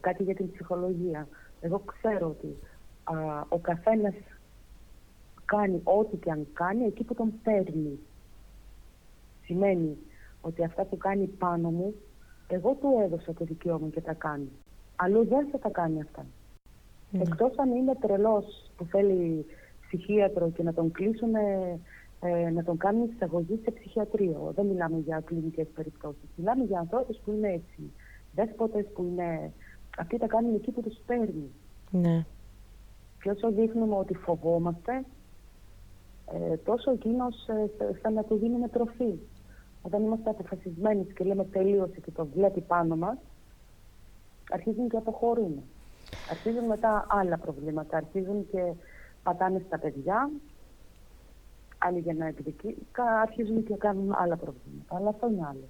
κάτι 0.01 0.23
για 0.23 0.35
την 0.35 0.53
ψυχολογία. 0.53 1.29
Εγώ 1.61 1.83
ξέρω 1.87 2.27
ότι 2.27 2.57
α, 3.05 3.15
ο 3.49 3.59
καθένας 3.59 4.15
κάνει 5.45 5.81
ό,τι 5.85 6.17
και 6.17 6.31
αν 6.31 6.47
κάνει 6.53 6.85
εκεί 6.85 7.05
που 7.05 7.15
τον 7.15 7.33
παίρνει. 7.43 7.99
Σημαίνει 9.47 9.97
ότι 10.41 10.65
αυτά 10.65 10.85
που 10.85 10.97
κάνει 10.97 11.27
πάνω 11.27 11.71
μου, 11.71 11.95
εγώ 12.49 12.77
του 12.81 12.99
έδωσα 13.05 13.35
το 13.35 13.45
δικαίωμα 13.45 13.89
και 13.89 14.01
τα 14.01 14.13
κάνει. 14.13 14.49
Αλλού 14.97 15.27
δεν 15.27 15.49
θα 15.51 15.59
τα 15.59 15.69
κάνει 15.69 16.01
αυτά. 16.01 16.27
Mm. 17.13 17.21
Εκτός 17.21 17.59
αν 17.59 17.71
είναι 17.71 17.95
τρελός 18.01 18.71
που 18.77 18.85
θέλει 18.85 19.47
ψυχίατρο 19.87 20.51
και 20.51 20.63
να 20.63 20.73
τον 20.73 20.91
κλείσουν, 20.91 21.35
ε, 22.21 22.51
να 22.51 22.65
τον 22.65 22.77
κάνουν 22.77 23.11
εισαγωγή 23.15 23.61
σε 23.63 23.71
ψυχιατρίο. 23.71 24.53
Δεν 24.55 24.67
μιλάμε 24.67 24.99
για 24.99 25.23
κλινικές 25.25 25.67
περιπτώσεις. 25.75 26.29
Μιλάμε 26.37 26.65
για 26.65 26.79
ανθρώπους 26.79 27.17
που 27.25 27.33
είναι 27.33 27.49
έτσι. 27.49 27.93
Δέσποτες 28.35 28.87
που 28.95 29.03
είναι... 29.03 29.53
Αυτοί 29.99 30.19
τα 30.19 30.27
κάνουν 30.27 30.55
εκεί 30.55 30.71
που 30.71 30.83
τους 30.83 30.99
παίρνει. 31.07 31.51
Ναι. 31.91 32.25
Και 33.23 33.31
όσο 33.31 33.51
δείχνουμε 33.51 33.95
ότι 33.97 34.15
φοβόμαστε, 34.15 35.05
ε, 36.33 36.57
τόσο 36.57 36.91
εκείνος 36.91 37.49
ε, 37.79 37.95
θα 38.03 38.11
να 38.11 38.25
του 38.25 38.37
δίνουμε 38.37 38.69
τροφή. 38.69 39.19
Όταν 39.87 40.03
είμαστε 40.05 40.31
αποφασισμένοι 40.31 41.05
και 41.05 41.25
λέμε 41.25 41.45
τελείωσε 41.45 42.01
και 42.01 42.11
το 42.11 42.27
βλέπει 42.35 42.61
πάνω 42.61 42.97
μας, 42.97 43.17
αρχίζουν 44.51 44.89
και 44.89 44.97
αποχωρούν. 44.97 45.63
Αρχίζουν 46.31 46.65
μετά 46.65 47.07
άλλα 47.09 47.39
προβλήματα. 47.39 47.97
Αρχίζουν 47.97 48.47
και 48.51 48.73
πατάνε 49.23 49.63
στα 49.67 49.79
παιδιά, 49.79 50.31
άλλοι 51.79 51.99
για 51.99 52.15
να 52.15 52.27
εκδικήσουν, 52.27 52.87
αρχίζουν 53.23 53.65
και 53.65 53.75
κάνουν 53.75 54.15
άλλα 54.19 54.37
προβλήματα. 54.37 54.97
Αλλά 54.97 55.09
αυτό 55.09 55.29
είναι 55.29 55.47
άλλο. 55.49 55.69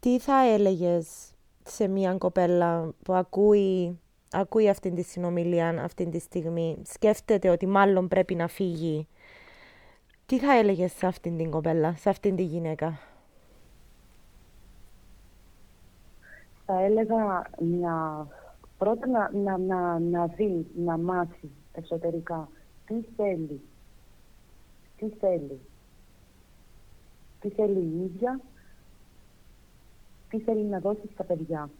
Τι 0.00 0.18
θα 0.18 0.44
έλεγες 0.52 1.32
σε 1.62 1.88
μια 1.88 2.14
κοπέλα 2.14 2.92
που 3.04 3.12
ακούει, 3.12 3.98
ακούει 4.32 4.68
αυτή 4.68 4.90
τη 4.90 5.02
συνομιλία 5.02 5.82
αυτή 5.82 6.08
τη 6.08 6.18
στιγμή, 6.18 6.82
σκέφτεται 6.84 7.48
ότι 7.48 7.66
μάλλον 7.66 8.08
πρέπει 8.08 8.34
να 8.34 8.48
φύγει. 8.48 9.08
Τι 10.28 10.38
θα 10.38 10.52
έλεγες 10.52 10.92
σε 10.92 11.06
αυτήν 11.06 11.36
την 11.36 11.50
κοπέλα, 11.50 11.94
σε 11.96 12.08
αυτήν 12.08 12.36
τη 12.36 12.42
γυναίκα; 12.42 12.98
Θα 16.66 16.80
έλεγα 16.80 17.50
μια 17.60 18.26
πρώτα 18.78 19.06
να, 19.06 19.30
να, 19.32 19.58
να, 19.58 19.98
να 19.98 20.26
δει, 20.26 20.66
να 20.76 20.98
μάθει 20.98 21.50
εσωτερικά 21.72 22.48
τι 22.86 22.94
θέλει. 23.16 23.60
Τι 24.96 25.08
θέλει. 25.20 25.60
Τι 27.40 27.48
θέλει 27.48 27.78
η 27.78 28.04
ίδια. 28.04 28.40
Τι 30.30 30.40
θέλει 30.40 30.64
να 30.64 30.78
δώσει 30.78 31.08
στα 31.12 31.24
παιδιά. 31.24 31.70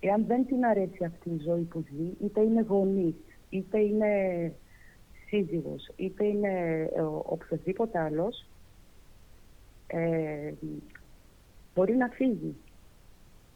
Εάν 0.00 0.26
δεν 0.26 0.46
την 0.46 0.64
αρέσει 0.64 1.04
αυτή 1.04 1.30
η 1.30 1.40
ζωή 1.44 1.62
που 1.62 1.84
ζει, 1.90 2.24
είτε 2.26 2.40
είναι 2.40 2.60
γονής, 2.60 3.14
είτε 3.48 3.78
είναι 3.78 4.52
σύζυγος, 5.36 5.90
είτε 5.96 6.24
είναι 6.24 6.82
ε, 6.94 7.00
οποιοδήποτε 7.24 7.98
άλλος, 7.98 8.46
ε, 9.86 10.52
μπορεί 11.74 11.96
να 11.96 12.08
φύγει. 12.08 12.56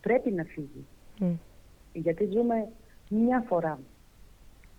Πρέπει 0.01 0.31
να 0.31 0.45
φύγει. 0.45 0.87
Γιατί 1.93 2.29
ζούμε 2.33 2.69
μια 3.09 3.45
φορά. 3.49 3.79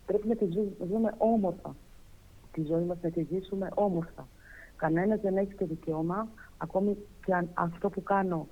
Πρέπει 0.06 0.28
να 0.28 0.36
τη 0.36 0.46
ζούμε 0.88 1.14
όμορφα. 1.18 1.76
Τη 2.52 2.62
ζωή 2.64 2.84
μας 2.84 2.98
να 3.02 3.10
τη 3.10 3.26
ζήσουμε 3.32 3.70
όμορφα. 3.74 4.28
Κανένας 4.76 5.22
δεν 5.22 5.38
έχει 5.38 5.54
το 5.54 5.66
δικαίωμα, 5.66 6.28
ακόμη 6.58 6.98
και 7.26 7.34
αν 7.34 7.50
αυτό 7.54 7.90
που 7.90 8.04
κάνω 8.04 8.48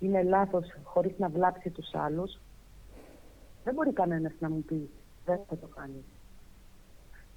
είναι 0.00 0.22
λάθος 0.22 0.66
χωρίς 0.82 1.18
να 1.18 1.28
βλάψει 1.28 1.70
τους 1.70 1.94
άλλους, 1.94 2.38
δεν 3.64 3.74
μπορεί 3.74 3.92
κανένας 3.92 4.32
να 4.38 4.50
μου 4.50 4.62
πει 4.62 4.90
δεν 5.24 5.40
θα 5.48 5.56
το 5.56 5.66
κάνεις. 5.66 6.13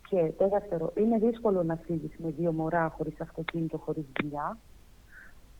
Και 0.09 0.31
το 0.37 0.47
δεύτερο, 0.49 0.93
είναι 0.97 1.17
δύσκολο 1.17 1.63
να 1.63 1.75
φύγεις 1.75 2.11
με 2.17 2.29
δύο 2.29 2.51
μωρά 2.51 2.93
χωρίς 2.97 3.21
αυτοκίνητο, 3.21 3.77
χωρίς 3.77 4.05
δουλειά, 4.21 4.57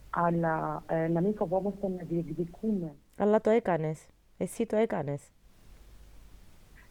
αλλά 0.10 0.84
ε, 0.88 1.08
να 1.08 1.22
μην 1.22 1.36
φοβόμαστε 1.36 1.88
να 1.88 2.04
διεκδικούμε. 2.04 2.94
Αλλά 3.18 3.42
το 3.42 3.50
έκανες. 3.50 4.06
Εσύ 4.38 4.66
το 4.66 4.76
έκανες. 4.76 5.22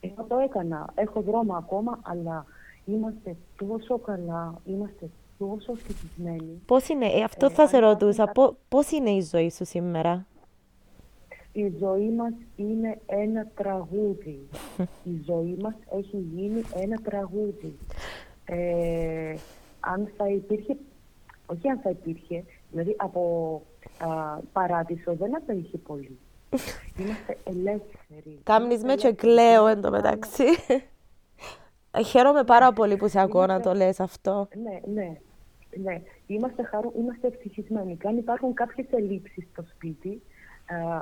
Εγώ 0.00 0.24
το 0.28 0.36
έκανα. 0.36 0.92
Έχω 0.94 1.20
δρόμο 1.20 1.54
ακόμα, 1.54 1.98
αλλά 2.02 2.46
είμαστε 2.84 3.36
τόσο 3.56 3.98
καλά, 3.98 4.60
είμαστε 4.64 5.08
τόσο 5.38 5.72
ευτυχισμένοι. 5.72 6.62
Πώς 6.66 6.88
είναι, 6.88 7.06
ε, 7.06 7.22
αυτό 7.22 7.46
ε, 7.46 7.50
θα 7.50 7.66
σε 7.66 7.78
ρωτούσα, 7.78 8.32
πώς 8.68 8.90
είναι 8.90 9.10
η 9.10 9.20
ζωή 9.20 9.50
σου 9.50 9.64
σήμερα; 9.64 10.26
Η 11.56 11.74
ζωή 11.78 12.10
μας 12.10 12.32
είναι 12.56 13.00
ένα 13.06 13.46
τραγούδι. 13.54 14.48
η 15.04 15.22
ζωή 15.26 15.56
μας 15.60 15.74
έχει 15.90 16.16
γίνει 16.16 16.62
ένα 16.74 16.96
τραγούδι. 16.96 17.78
Ε, 18.44 19.34
αν 19.80 20.12
θα 20.16 20.28
υπήρχε, 20.28 20.76
όχι 21.46 21.68
αν 21.68 21.78
θα 21.78 21.90
υπήρχε, 21.90 22.44
δηλαδή 22.70 22.94
από 22.98 23.62
α, 23.98 24.36
παράδεισο 24.52 25.14
δεν 25.14 25.36
απέχει 25.36 25.76
πολύ. 25.76 26.18
Είμαστε 26.98 27.38
ελεύθεροι. 27.44 28.40
Κάμνεις 28.42 28.82
με 28.82 28.94
και 28.94 29.12
κλαίω 29.12 29.66
εν 29.66 29.80
τω 29.80 29.90
μεταξύ. 29.90 30.44
Ε, 31.90 32.02
χαίρομαι 32.02 32.44
πάρα 32.44 32.72
πολύ 32.72 32.96
που 32.96 33.08
σε 33.08 33.20
ακούω 33.20 33.46
να 33.46 33.60
το 33.60 33.72
λες 33.74 34.00
αυτό. 34.00 34.48
Ναι, 34.62 34.94
ναι. 34.94 35.20
Ναι, 35.82 36.02
είμαστε, 36.26 36.62
χαρού, 36.62 36.92
είμαστε 36.98 37.26
ευτυχισμένοι. 37.26 37.96
Και 37.96 38.08
αν 38.08 38.16
υπάρχουν 38.16 38.54
κάποιες 38.54 38.86
ελλείψεις 38.90 39.46
στο 39.52 39.64
σπίτι, 39.74 40.22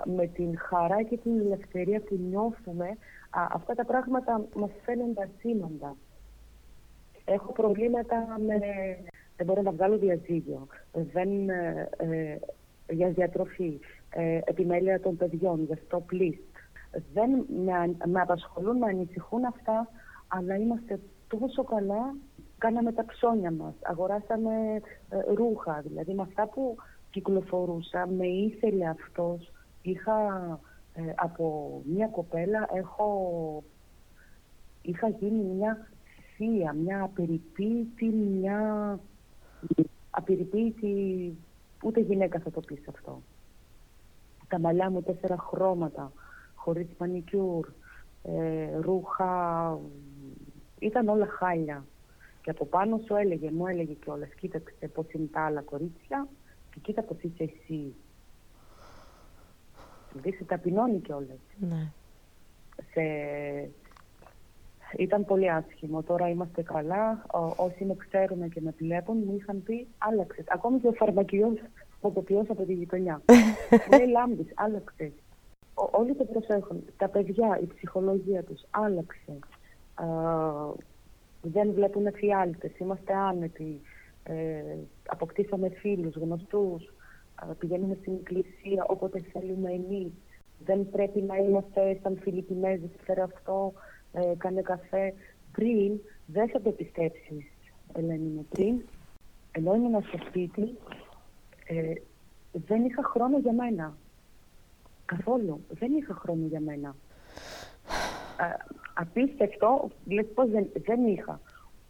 με 0.05 0.27
την 0.27 0.59
χαρά 0.59 1.03
και 1.03 1.17
την 1.17 1.41
ελευθερία 1.41 2.01
που 2.01 2.19
νιώθουμε, 2.29 2.89
αυτά 3.31 3.75
τα 3.75 3.85
πράγματα 3.85 4.45
μας 4.55 4.71
φαίνονται 4.85 5.29
ασήμαντα. 5.35 5.97
Έχω 7.25 7.53
προβλήματα 7.53 8.37
με... 8.47 8.59
Δεν 9.37 9.47
μπορώ 9.47 9.63
να 9.63 9.71
βγάλω 9.71 9.99
διαζύγιο. 9.99 10.67
Δεν, 10.93 11.49
ε, 11.49 11.89
ε 11.97 12.39
για 12.89 13.11
διατροφή, 13.11 13.81
ε, 14.11 14.41
επιμέλεια 14.45 15.01
των 15.01 15.17
παιδιών, 15.17 15.65
για 15.65 15.79
στο 15.87 16.05
list. 16.13 16.55
Δεν 17.13 17.31
με, 17.65 17.97
με 18.07 18.21
απασχολούν, 18.21 18.77
με 18.77 18.87
ανησυχούν 18.87 19.45
αυτά, 19.45 19.89
αλλά 20.29 20.57
είμαστε 20.57 21.01
τόσο 21.29 21.65
καλά, 21.65 22.15
κάναμε 22.59 22.93
τα 22.93 23.05
ψώνια 23.05 23.51
μας, 23.51 23.75
αγοράσαμε 23.83 24.53
ε, 25.09 25.35
ρούχα, 25.35 25.83
δηλαδή 25.87 26.15
με 26.15 26.23
αυτά 26.23 26.47
που 26.47 26.77
κυκλοφορούσα, 27.15 28.07
με 28.07 28.27
ήθελε 28.27 28.87
αυτός, 28.89 29.53
είχα 29.83 30.19
ε, 30.95 31.03
από 31.17 31.81
μια 31.85 32.07
κοπέλα, 32.07 32.69
έχω, 32.75 33.63
είχα 34.83 35.09
γίνει 35.09 35.43
μια 35.43 35.89
θεία, 36.37 36.73
μια 36.73 37.03
απεριποίητη, 37.03 38.05
μια 38.05 38.99
απεριποίητη, 40.11 41.37
ούτε 41.83 42.01
γυναίκα 42.01 42.39
θα 42.39 42.51
το 42.51 42.61
πεις 42.61 42.89
αυτό. 42.89 43.23
Τα 44.49 44.59
μαλλιά 44.59 44.91
μου 44.91 45.03
τέσσερα 45.03 45.37
χρώματα, 45.39 46.13
χωρίς 46.55 46.89
μανικιούρ, 46.99 47.69
ε, 48.23 48.79
ρούχα, 48.81 49.79
ήταν 50.79 51.09
όλα 51.09 51.27
χάλια. 51.27 51.85
Και 52.43 52.51
από 52.51 52.67
πάνω 52.67 53.01
σου 53.07 53.15
έλεγε, 53.15 53.51
μου 53.51 53.67
έλεγε 53.67 53.93
κιόλας, 53.93 54.35
κοίταξε 54.35 54.89
πώς 54.95 55.13
είναι 55.13 55.29
τα 55.33 55.45
άλλα 55.45 55.61
κορίτσια 55.61 56.29
και 56.75 56.81
κοίτα 56.83 57.03
πώς 57.03 57.17
είσαι 57.21 57.43
εσύ. 57.43 57.95
Δηλαδή 60.13 60.33
σε 60.33 60.45
ταπεινώνει 60.45 60.99
κιόλας. 60.99 61.39
Ναι. 61.59 61.91
Σε... 62.93 63.03
Ήταν 64.99 65.25
πολύ 65.25 65.51
άσχημο. 65.51 66.03
Τώρα 66.03 66.29
είμαστε 66.29 66.63
καλά. 66.63 67.25
όσοι 67.57 67.85
με 67.85 67.97
ξέρουν 68.09 68.49
και 68.49 68.61
με 68.61 68.75
βλέπουν 68.79 69.23
μου 69.27 69.37
είχαν 69.37 69.63
πει 69.63 69.87
άλλαξε. 69.99 70.45
Ακόμη 70.49 70.81
και 70.81 70.89
ο 70.89 70.93
φαρμακιός 70.93 71.59
φωτοποιός 72.01 72.51
από 72.51 72.63
τη 72.63 72.73
γειτονιά. 72.73 73.23
μου 73.91 73.99
λέει 73.99 74.09
λάμπης, 74.09 74.53
άλλαξε. 74.55 75.13
Όλοι 75.75 76.15
το 76.15 76.25
προσέχουν. 76.25 76.85
Τα 76.97 77.09
παιδιά, 77.09 77.59
η 77.63 77.67
ψυχολογία 77.67 78.43
τους 78.43 78.65
άλλαξε. 78.71 79.39
δεν 81.43 81.73
βλέπουν 81.73 82.07
εφιάλτες, 82.07 82.79
είμαστε 82.79 83.15
άνετοι. 83.15 83.81
Ε, 84.25 84.77
αποκτήσαμε 85.09 85.69
φίλους, 85.69 86.15
γνωστούς. 86.15 86.93
πηγαίνουμε 87.59 87.97
στην 88.01 88.15
εκκλησία 88.15 88.85
όποτε 88.87 89.25
θέλουμε 89.33 89.71
εμείς. 89.71 90.13
Δεν 90.65 90.91
πρέπει 90.91 91.21
να 91.23 91.37
είμαστε 91.37 91.99
σαν 92.03 92.19
Φιλιππινέζοι, 92.21 92.91
φέρε 93.05 93.23
αυτό, 93.23 93.73
ε, 94.13 94.33
κάνε 94.39 94.63
καφέ. 94.63 95.15
Πριν, 95.53 96.01
δεν 96.27 96.49
θα 96.49 96.61
το 96.61 96.71
πιστέψεις, 96.71 97.45
Ελένη 97.93 98.29
μου, 98.29 98.47
πριν, 98.51 98.81
ενώ 99.53 99.75
ήμουν 99.75 100.03
στο 100.03 100.19
σπίτι, 100.29 100.79
ε, 101.67 101.93
δεν 102.53 102.85
είχα 102.85 103.03
χρόνο 103.03 103.39
για 103.39 103.53
μένα. 103.53 103.97
Καθόλου. 105.05 105.65
Δεν 105.69 105.93
είχα 105.93 106.15
χρόνο 106.15 106.47
για 106.47 106.61
μένα. 106.61 106.97
απίστευτο, 108.95 109.91
λες 110.05 110.27
πώς 110.35 110.51
δεν, 110.51 110.69
δεν 110.85 111.07
είχα. 111.07 111.41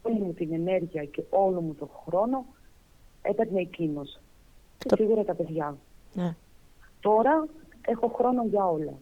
Όλη 0.05 0.19
μου 0.19 0.33
την 0.33 0.53
ενέργεια 0.53 1.05
και 1.05 1.23
όλο 1.29 1.61
μου 1.61 1.73
τον 1.73 1.89
χρόνο 2.05 2.45
έπαιρνε 3.21 3.59
εκείνος. 3.59 4.19
Και 4.77 4.95
σίγουρα 4.95 5.23
τα 5.23 5.35
παιδιά. 5.35 5.77
Ναι. 6.13 6.35
Τώρα 6.99 7.47
έχω 7.87 8.07
χρόνο 8.07 8.43
για 8.45 8.65
όλα. 8.67 8.93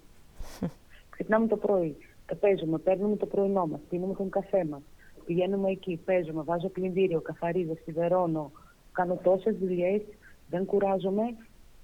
Ξυπνάμε 1.09 1.47
το 1.47 1.57
πρωί, 1.57 1.97
παίζουμε, 2.39 2.77
παίρνουμε 2.77 3.15
το 3.15 3.25
πρωινό 3.25 3.67
μας, 3.67 3.79
πίνουμε 3.89 4.13
τον 4.13 4.29
καφέ 4.29 4.65
μας. 4.65 4.81
Πηγαίνουμε 5.25 5.69
εκεί, 5.69 5.99
παίζουμε, 6.05 6.43
βάζω 6.43 6.67
πλυντήριο, 6.69 7.21
καθαρίζω, 7.21 7.73
σιδερώνω. 7.83 8.51
Κάνω 8.91 9.15
τόσες 9.15 9.57
δουλειές, 9.57 10.01
δεν 10.49 10.65
κουράζομαι 10.65 11.23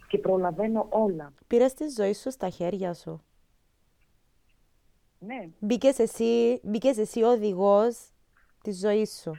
και 0.07 0.17
προλαβαίνω 0.17 0.87
όλα. 0.89 1.33
Πήρες 1.47 1.73
τη 1.73 1.87
ζωή 1.87 2.13
σου 2.13 2.31
στα 2.31 2.49
χέρια 2.49 2.93
σου; 2.93 3.21
Ναι. 5.19 5.47
Μπήκες 5.59 5.99
εσύ, 5.99 6.59
μπήκες 6.63 6.97
εσύ 6.97 7.21
οδηγός; 7.21 8.09
Τη 8.61 8.71
ζωή 8.71 9.05
σου. 9.05 9.31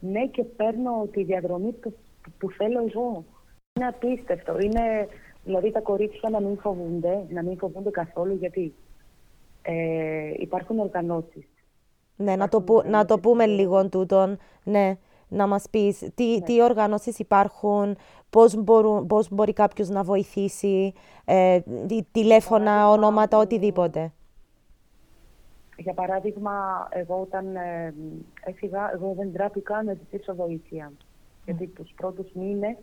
Ναι, 0.00 0.26
και 0.26 0.44
παίρνω 0.44 1.08
τη 1.10 1.22
διαδρομή 1.22 1.72
που, 2.38 2.50
θέλω 2.50 2.84
εγώ. 2.88 3.24
Είναι 3.74 3.86
απίστευτο. 3.86 4.58
Είναι, 4.58 5.08
δηλαδή 5.44 5.70
τα 5.70 5.80
κορίτσια 5.80 6.30
να 6.30 6.40
μην 6.40 6.58
φοβούνται, 6.58 7.26
να 7.28 7.42
μην 7.42 7.58
φοβούνται 7.58 7.90
καθόλου, 7.90 8.34
γιατί 8.34 8.74
ε, 9.62 10.32
υπάρχουν 10.36 10.78
οργανώσεις. 10.78 11.46
Ναι, 12.16 12.36
να 12.36 12.48
το, 12.48 12.60
που, 12.60 12.82
να 12.86 13.04
το 13.04 13.18
πούμε 13.18 13.46
λίγο 13.46 13.88
τούτον. 13.88 14.38
Ναι, 14.62 14.96
να 15.28 15.46
μας 15.46 15.64
πεις 15.70 15.98
τι, 16.14 16.24
ναι. 16.24 16.40
τι 16.40 16.62
οργανώσεις 16.62 17.18
υπάρχουν, 17.18 17.96
πώς, 18.30 18.54
μπορούν, 18.56 19.06
πώς 19.06 19.28
μπορεί 19.30 19.52
κάποιος 19.52 19.88
να 19.88 20.02
βοηθήσει, 20.02 20.92
ε, 21.24 21.60
τηλέφωνα, 22.12 22.90
ονόματα, 22.90 23.38
οτιδήποτε. 23.38 24.12
Για 25.76 25.94
παράδειγμα, 25.94 26.88
εγώ 26.90 27.20
όταν 27.20 27.56
ε, 27.56 27.94
έφυγα, 28.44 28.92
εγώ 28.92 29.14
δεν 29.16 29.32
τράπηκα 29.32 29.82
να 29.82 29.92
ζητήσω 29.92 30.34
βοήθεια. 30.34 30.92
Γιατί 31.44 31.66
τους 31.66 31.92
πρώτους 31.96 32.32
μήνες 32.32 32.76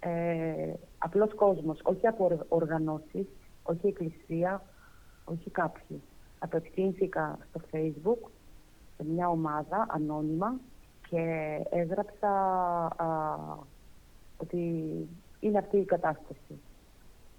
ε, 0.00 0.72
απλός 0.98 1.34
κόσμος, 1.34 1.80
όχι 1.82 2.06
από 2.06 2.38
οργανώσεις, 2.48 3.26
όχι 3.62 3.86
εκκλησία, 3.86 4.62
όχι 5.24 5.50
κάποιοι. 5.50 6.02
Απευθύνθηκα 6.38 7.38
στο 7.48 7.60
facebook 7.72 8.30
σε 8.96 9.04
μια 9.04 9.28
ομάδα 9.28 9.86
ανώνυμα 9.88 10.60
και 11.08 11.58
έγραψα 11.70 12.30
α, 12.96 13.36
ότι 14.36 14.92
είναι 15.40 15.58
αυτή 15.58 15.76
η 15.76 15.84
κατάσταση. 15.84 16.60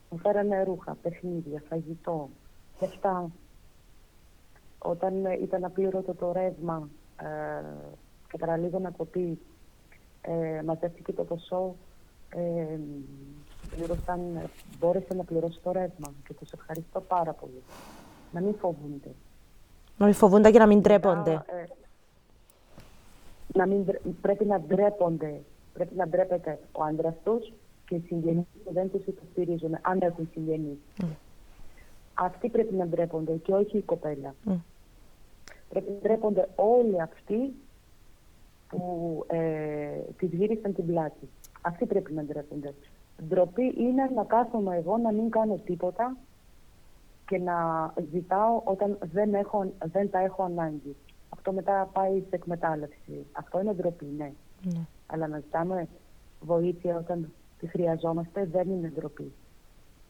Μου 0.09 0.17
φέρανε 0.17 0.63
ρούχα, 0.63 0.97
παιχνίδια, 1.01 1.63
φαγητό, 1.69 2.29
λεφτά. 2.81 3.31
Όταν 4.83 5.25
ήταν 5.25 5.63
απλήρωτο 5.63 6.13
το 6.13 6.31
ρεύμα 6.31 6.89
ε, 7.17 7.63
και 8.31 8.37
παραλίγο 8.37 8.79
να 8.79 8.89
κοπεί, 8.89 9.39
ε, 10.21 10.61
μαζεύτηκε 10.65 11.13
το 11.13 11.23
ποσό, 11.23 11.75
ε, 12.29 12.77
πλήρωσαν, 13.75 14.49
μπόρεσε 14.79 15.13
να 15.13 15.23
πληρώσει 15.23 15.59
το 15.63 15.71
ρεύμα 15.71 16.13
και 16.27 16.33
τους 16.33 16.51
ευχαριστώ 16.51 17.01
πάρα 17.01 17.33
πολύ. 17.33 17.63
Να 18.31 18.41
μην 18.41 18.55
φοβούνται. 18.55 19.11
Να 19.97 20.05
μην 20.05 20.13
φοβούνται 20.15 20.51
και 20.51 20.59
να 20.59 20.67
μην 20.67 20.81
τρέπονται. 20.81 21.31
Ε, 21.31 21.63
να 23.53 23.65
μην, 23.65 23.85
πρέπει 24.21 24.45
να 24.45 24.59
ντρέπονται. 24.59 25.41
Πρέπει 25.73 25.95
να 25.95 26.07
ντρέπεται 26.07 26.59
ο 26.71 26.83
άντρας 26.83 27.13
τους 27.23 27.53
και 27.85 27.95
οι 27.95 28.03
συγγενείς 28.07 28.45
που 28.63 28.73
δεν 28.73 28.91
τους 28.91 29.05
υποστηρίζουν, 29.05 29.77
αν 29.81 30.01
έχουν 30.01 30.29
συγγενείς. 30.31 30.77
Mm. 31.01 31.05
Αυτοί 32.13 32.49
πρέπει 32.49 32.73
να 32.73 32.85
ντρέπονται 32.85 33.33
και 33.33 33.53
όχι 33.53 33.77
η 33.77 33.81
κοπέλα. 33.81 34.35
Mm. 34.49 34.55
Πρέπει 35.73 35.91
να 35.91 35.97
ντρέπονται 36.01 36.47
όλοι 36.55 37.01
αυτοί 37.01 37.53
που 38.67 39.23
ε, 39.27 39.99
τη 40.17 40.25
γύρισαν 40.25 40.73
την 40.73 40.85
πλάτη. 40.85 41.29
Αυτοί 41.61 41.85
πρέπει 41.85 42.13
να 42.13 42.23
ντρέπονται. 42.23 42.73
Ντροπή 43.27 43.73
είναι 43.77 44.09
να 44.15 44.23
κάθομαι 44.23 44.75
εγώ 44.75 44.97
να 44.97 45.11
μην 45.11 45.29
κάνω 45.29 45.55
τίποτα 45.65 46.17
και 47.25 47.37
να 47.37 47.57
ζητάω 48.11 48.61
όταν 48.63 48.97
δεν, 49.11 49.33
έχω, 49.33 49.71
δεν 49.91 50.09
τα 50.09 50.19
έχω 50.19 50.43
ανάγκη. 50.43 50.95
Αυτό 51.29 51.51
μετά 51.51 51.89
πάει 51.93 52.19
σε 52.19 52.35
εκμετάλλευση. 52.35 53.25
Αυτό 53.31 53.59
είναι 53.61 53.73
ντροπή, 53.73 54.05
ναι. 54.17 54.31
ναι. 54.61 54.79
Αλλά 55.05 55.27
να 55.27 55.39
ζητάμε 55.39 55.87
βοήθεια 56.41 56.97
όταν 56.97 57.31
τη 57.59 57.67
χρειαζόμαστε 57.67 58.45
δεν 58.45 58.69
είναι 58.69 58.91
ντροπή. 58.95 59.31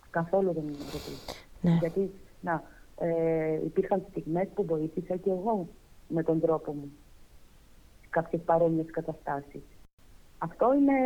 Καθόλου 0.09 0.53
δεν 0.53 0.63
είναι 0.63 0.77
ντροπή. 0.77 1.15
Ναι. 1.61 1.77
Γιατί, 1.79 2.11
να, 2.41 2.63
ε, 2.97 3.53
υπήρχαν 3.65 4.05
στιγμές 4.09 4.47
που 4.53 4.65
βοήθησα 4.65 5.15
και 5.15 5.29
εγώ 5.29 5.67
με 6.07 6.23
τον 6.23 6.39
τρόπο 6.39 6.71
μου 6.71 6.91
κάποιες 8.13 8.41
παρόμοιες 8.41 8.91
καταστάσεις. 8.91 9.61
Αυτό 10.37 10.73
είναι 10.73 10.97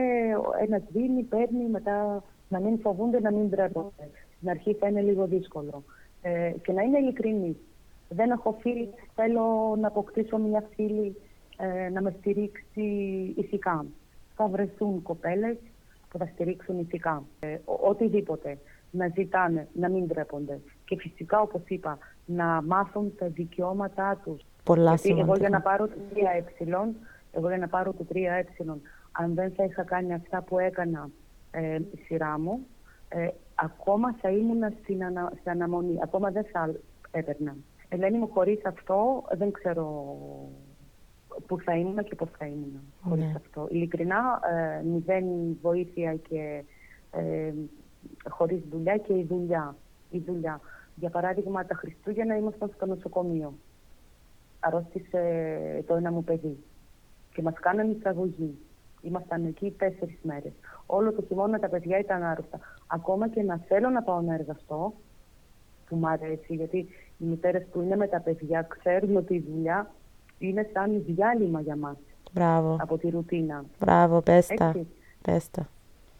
ένα 0.60 0.82
δίνει, 0.92 1.24
παίρνει, 1.24 1.70
μετά 1.70 2.24
να 2.50 2.60
μην 2.60 2.80
φοβούνται, 2.80 3.20
να 3.20 3.32
μην 3.32 3.50
ντρέπονται. 3.50 4.10
Στην 4.36 4.50
αρχή 4.50 4.74
θα 4.74 4.88
είναι 4.88 5.02
λίγο 5.02 5.26
δύσκολο. 5.26 5.84
Ε, 6.22 6.54
και 6.62 6.72
να 6.72 6.82
είναι 6.82 6.98
ειλικρινή. 6.98 7.58
Δεν 8.10 8.30
έχω 8.30 8.58
φίλη, 8.60 8.90
θέλω 9.16 9.76
να 9.80 9.88
αποκτήσω 9.88 10.38
μια 10.38 10.64
φίλη 10.76 11.16
ε, 11.58 11.90
να 11.90 12.02
με 12.02 12.16
στηρίξει 12.20 12.84
ηθικά. 13.38 13.86
Θα 14.36 14.48
βρεθούν 14.48 15.02
κοπέλες 15.02 15.58
που 16.10 16.18
θα 16.18 16.26
στηρίξουν 16.26 16.80
ηθικά. 16.80 17.24
Ε, 17.40 17.58
οτιδήποτε. 17.66 18.58
Να 18.92 19.08
ζητάνε, 19.16 19.68
να 19.74 19.90
μην 19.90 20.06
ντρέπονται. 20.08 20.60
Και 20.86 20.96
φυσικά, 20.98 21.42
όπως 21.42 21.62
είπα, 21.68 21.98
να 22.26 22.62
μάθουν 22.62 23.14
τα 23.18 23.28
δικαιώματά 23.28 24.22
τους. 24.24 24.42
Πολλά 24.64 24.94
Γιατί 24.94 25.20
εγώ 25.20 25.36
για 25.36 25.50
να 25.50 25.62
πάρω 25.62 25.88
το 25.88 25.96
3ε, 26.14 26.90
εγώ 27.32 27.48
για 27.48 27.58
να 27.58 27.68
πάρω 27.68 27.94
το 27.94 28.06
3ε, 28.14 28.76
αν 29.12 29.34
δεν 29.34 29.52
θα 29.52 29.64
είχα 29.64 29.84
κάνει 29.84 30.14
αυτά 30.14 30.42
που 30.42 30.60
έκανα 30.60 31.10
ε, 31.52 31.76
η 31.76 31.98
σειρά 32.06 32.40
μου, 32.40 32.66
ε, 33.10 33.28
ακόμα 33.56 34.14
θα 34.22 34.30
ήμουν 34.30 34.62
στην, 34.82 35.04
ανα, 35.04 35.32
στην 35.40 35.52
αναμονή. 35.52 35.98
Ακόμα 36.04 36.32
δεν 36.32 36.46
θα 36.52 36.74
έπαιρνα. 37.12 37.56
Ελένη 37.90 38.18
μου, 38.18 38.28
χωρίς 38.28 38.66
αυτό 38.66 39.24
δεν 39.32 39.52
ξέρω 39.52 40.16
πού 41.46 41.60
θα 41.60 41.76
ήμουν 41.76 42.04
και 42.04 42.16
πώς 42.16 42.30
θα 42.38 42.46
ήμουν 42.46 42.82
χωρίς 43.02 43.24
Ναι. 43.26 43.34
αυτό. 43.36 43.68
Ειλικρινά, 43.70 44.40
ε, 44.80 44.84
μηδέν 44.84 45.26
βοήθεια 45.62 46.16
και 46.16 46.64
ε, 47.12 47.54
χωρίς 48.30 48.60
δουλειά 48.72 48.98
και 48.98 49.14
η 49.14 49.24
δουλειά. 49.30 49.76
η 50.10 50.20
δουλειά. 50.20 50.60
Για 50.96 51.10
παράδειγμα, 51.10 51.66
τα 51.66 51.76
Χριστούγεννα 51.76 52.38
ήμασταν 52.38 52.72
στο 52.76 52.86
νοσοκομείο. 52.86 53.54
Αρρώστησε 54.60 55.22
το 55.88 55.96
ένα 55.96 56.12
μου 56.12 56.24
παιδί 56.24 56.58
και 57.34 57.42
μας 57.42 57.54
κάνανε 57.60 57.92
εισαγωγή. 58.00 58.58
Ήμασταν 59.02 59.46
εκεί 59.46 59.72
τέσσερις 59.78 60.18
μέρες. 60.22 60.52
Όλο 60.86 61.12
το 61.14 61.22
χειμώνα 61.28 61.60
τα 61.60 61.70
παιδιά 61.70 62.00
ήταν 62.00 62.24
άρρωστα. 62.24 62.60
Ακόμα 62.88 63.30
και 63.30 63.42
να 63.44 63.58
θέλω 63.68 63.90
να 63.90 64.02
πάω 64.04 64.22
να 64.22 64.34
εργαστώ, 64.34 64.94
που 65.90 65.96
μου 65.96 66.08
αρέσει, 66.08 66.56
γιατί 66.56 66.78
οι 67.18 67.26
μητέρες 67.26 67.66
που 67.72 67.82
είναι 67.82 67.96
με 67.96 68.08
τα 68.08 68.20
παιδιά 68.20 68.62
ξέρουν 68.62 69.16
ότι 69.16 69.34
η 69.36 69.46
δουλειά 69.52 69.92
είναι 70.40 70.70
σαν 70.74 71.04
διάλειμμα 71.06 71.62
για 71.62 71.76
μας 71.76 71.98
Μπράβο. 72.32 72.78
από 72.80 72.98
τη 72.98 73.10
ρουτίνα. 73.10 73.66
Μπράβο, 73.80 74.22
πες 74.22 74.48
τα. 74.48 74.66
Έτσι. 74.66 74.88
Πες 75.22 75.50
τα. 75.50 75.68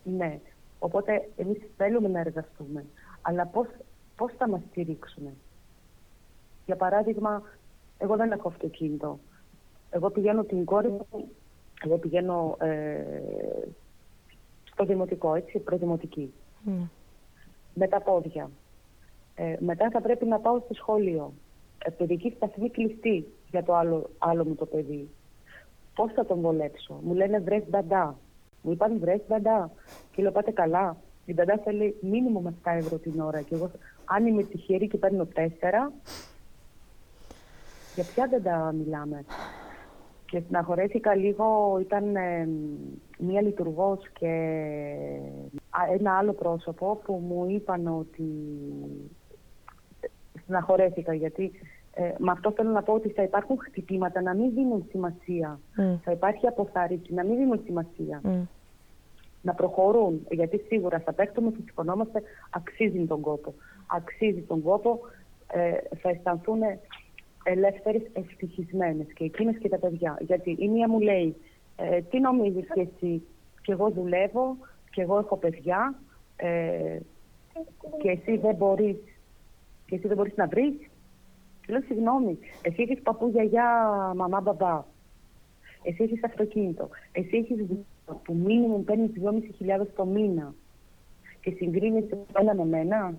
Ναι. 0.04 0.40
Οπότε 0.80 1.30
εμείς 1.36 1.58
θέλουμε 1.78 2.08
να 2.08 2.20
εργαστούμε. 2.20 2.86
Αλλά 3.22 3.46
πώς, 3.46 3.68
πώς 4.16 4.32
θα 4.38 4.50
μας 4.50 4.62
στηρίξουμε. 4.70 5.34
Για 6.66 6.76
παράδειγμα, 6.76 7.42
εγώ 7.98 8.16
δεν 8.16 8.32
έχω 8.32 8.48
αυτοκίνητο. 8.48 9.20
Εγώ 9.90 10.10
πηγαίνω 10.10 10.44
την 10.44 10.66
κόρη 10.66 10.88
μου, 10.90 11.08
εγώ 11.84 11.98
πηγαίνω 11.98 12.56
ε, 12.60 13.04
στο 14.64 14.86
δημοτικό, 14.86 15.36
έτσι, 15.36 15.60
προδημοτική, 15.60 16.34
Ναι. 16.64 16.90
με 17.74 17.88
τα 17.88 18.02
πόδια. 18.02 18.50
Ε, 19.36 19.56
μετά 19.60 19.90
θα 19.90 20.02
πρέπει 20.02 20.26
να 20.26 20.40
πάω 20.40 20.60
στο 20.60 20.74
σχολείο. 20.74 21.34
Ε, 21.86 21.90
παιδική 21.90 22.34
σταθμή 22.36 22.70
κλειστή 22.70 23.26
για 23.50 23.64
το 23.64 23.76
άλλο, 23.76 24.10
άλλο 24.18 24.46
μου 24.46 24.56
το 24.56 24.66
παιδί. 24.66 25.10
Πώς 25.96 26.12
θα 26.14 26.26
τον 26.26 26.40
βολέψω; 26.42 27.00
Μου 27.04 27.14
λένε 27.14 27.40
βρες 27.40 27.64
μπαντά. 27.70 28.18
Μου 28.68 28.74
είπαν 28.74 29.00
βρες 29.00 29.22
μπαντά. 29.28 29.72
Και 30.12 30.22
λέω 30.22 30.32
πάτε 30.32 30.52
καλά. 30.52 30.98
Η 31.26 31.34
μπαντά 31.34 31.60
θέλει 31.64 31.96
μήνυμο 32.02 32.40
με 32.40 32.54
7 32.64 32.72
ευρώ 32.76 32.98
την 32.98 33.20
ώρα. 33.20 33.42
Και 33.42 33.56
εγώ 33.56 33.72
αν 34.06 34.26
είμαι 34.26 34.44
τυχερή 34.44 34.88
και 34.88 34.98
παίρνω 34.98 35.28
4, 35.36 35.40
για 37.96 38.04
ποια 38.14 38.28
δεν 38.28 38.44
τα 38.44 38.74
μιλάμε. 38.78 39.26
Και 40.26 40.40
στεναχωρέθηκα 40.40 41.16
λίγο, 41.16 41.78
ήταν 41.82 42.16
ε, 42.16 42.50
μία 43.18 43.42
λειτουργός 43.42 44.00
και 44.20 44.28
α, 45.70 45.94
ένα 45.94 46.18
άλλο 46.18 46.34
πρόσωπο 46.34 47.02
που 47.04 47.14
μου 47.14 47.46
είπαν 47.50 47.88
ότι 47.88 48.24
στεναχωρέθηκα 50.42 51.14
γιατί 51.14 51.52
ε, 51.94 52.14
με 52.18 52.32
αυτό 52.32 52.52
θέλω 52.52 52.70
να 52.70 52.84
πω 52.84 52.94
ότι 52.94 53.10
θα 53.10 53.24
υπάρχουν 53.24 53.58
χτυπήματα 53.60 54.22
να 54.22 54.34
μην 54.34 54.54
δίνουν 54.54 54.86
σημασία. 54.90 55.60
Μμ. 55.76 55.96
Θα 56.04 56.12
υπάρχει 56.12 56.48
αποθάρρυνση 56.48 57.14
να 57.14 57.24
μην 57.24 57.38
δίνουν 57.38 57.62
σημασία. 57.64 58.22
Μμ. 58.24 58.42
Να 59.42 59.54
προχωρούν. 59.54 60.26
Γιατί 60.30 60.58
σίγουρα 60.68 61.00
θα 61.00 61.14
παίχτουμε 61.14 61.52
και 61.52 61.62
σηκωνόμαστε, 61.66 62.22
αξίζει 62.50 63.06
τον 63.06 63.22
κόπο. 63.22 63.54
Αξίζει 63.88 64.42
τον 64.42 64.62
κόπο, 64.62 65.00
ε, 65.52 65.72
θα 66.02 66.10
αισθανθούν 66.10 66.60
ελεύθερες, 67.44 68.02
ευτυχισμένες 68.14 69.14
και 69.14 69.24
εκείνες 69.24 69.58
και 69.58 69.70
τα 69.70 69.78
παιδιά. 69.78 70.18
Γιατί 70.22 70.56
η 70.60 70.70
μία 70.70 70.90
μου 70.90 71.00
λέει, 71.00 71.36
ε, 71.76 72.02
τι 72.02 72.20
νομίζεις 72.20 72.68
και 72.74 72.82
εσύ, 72.82 73.24
και 73.62 73.72
εγώ 73.72 73.90
δουλεύω, 73.90 74.58
και 74.92 75.02
εγώ 75.02 75.18
έχω 75.18 75.38
παιδιά, 75.38 76.00
ε, 76.36 77.00
και 78.02 78.10
εσύ 78.10 78.38
δεν 78.38 78.56
μπορείς, 78.56 78.98
και 79.86 79.96
εσύ 79.96 80.08
δεν 80.08 80.18
μπορείς 80.18 80.36
να 80.36 80.48
βρεις. 80.48 80.74
Και 81.66 81.72
Λέω, 81.74 81.82
συγγνώμη, 81.82 82.38
εσύ 82.62 82.82
έχεις 82.82 83.02
παππού, 83.02 83.28
γιαγιά, 83.28 83.92
μαμά, 84.16 84.42
μπαμπά. 84.42 84.84
Εσύ 85.84 86.04
έχεις 86.04 86.24
αυτοκίνητο. 86.24 86.90
Εσύ 87.12 87.38
έχεις 87.38 87.58
δουλειά 87.58 87.86
που 88.24 88.34
μήνυμου 88.34 88.84
παίρνεις 88.84 89.12
2.500 89.60 89.86
το 89.96 90.06
μήνα 90.06 90.54
και 91.42 91.52
συγκρίνεσαι 91.52 92.18
ένα 92.40 92.54
με 92.56 92.66
μένα 92.66 93.14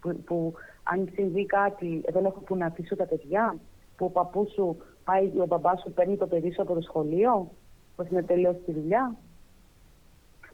που, 0.00 0.16
που 0.24 0.54
αν 0.82 1.08
συμβεί 1.14 1.46
κάτι 1.46 2.02
δεν 2.08 2.24
έχω 2.24 2.40
που 2.40 2.56
να 2.56 2.66
αφήσω 2.66 2.96
τα 2.96 3.04
παιδιά 3.06 3.56
που 3.96 4.04
ο 4.04 4.08
παππούς 4.10 4.52
σου 4.52 4.76
πάει, 5.04 5.26
ο 5.40 5.46
μπαμπάς 5.46 5.80
σου 5.80 5.92
παίρνει 5.92 6.16
το 6.16 6.26
παιδί 6.26 6.52
σου 6.52 6.62
από 6.62 6.74
το 6.74 6.80
σχολείο 6.80 7.50
πως 7.96 8.08
είναι 8.08 8.22
τελείως 8.22 8.56
στη 8.62 8.72
δουλειά. 8.72 9.16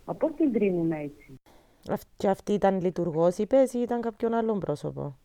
Μα 0.04 0.14
πώς 0.14 0.32
την 0.36 0.52
κρίνουμε 0.52 0.98
έτσι; 1.00 1.40
Αυ- 1.90 2.08
Και 2.16 2.28
αυτή 2.28 2.52
ήταν 2.52 2.80
λειτουργός, 2.80 3.36
είπες, 3.38 3.72
ή 3.72 3.78
ήταν 3.80 4.00
κάποιον 4.00 4.34
άλλον 4.34 4.58
πρόσωπο; 4.58 5.16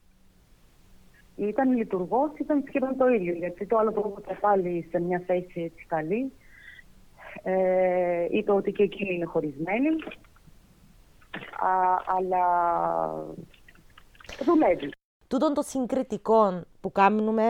Ήταν 1.35 1.71
λειτουργός, 1.77 2.31
ήταν 2.39 2.63
σχεδόν 2.67 2.97
το 2.97 3.07
ίδιο, 3.07 3.33
γιατί 3.33 3.65
το 3.65 3.77
άλλο 3.77 3.91
που 3.91 3.99
έχω 3.99 4.39
πάλι 4.41 4.87
σε 4.91 4.99
μια 4.99 5.23
θέση 5.25 5.61
έτσι 5.61 5.85
καλή, 5.85 6.31
ε, 7.43 8.27
είπε 8.29 8.51
ότι 8.51 8.71
και 8.71 8.83
εκείνη 8.83 9.13
είναι 9.13 9.25
χωρισμένη, 9.25 9.87
α, 11.59 12.01
αλλά 12.05 12.45
δουλεύει. 14.45 14.89
Τούτον 15.27 15.53
το 15.53 15.61
συγκριτικό 15.61 16.63
που 16.81 16.91
κάνουμε, 16.91 17.45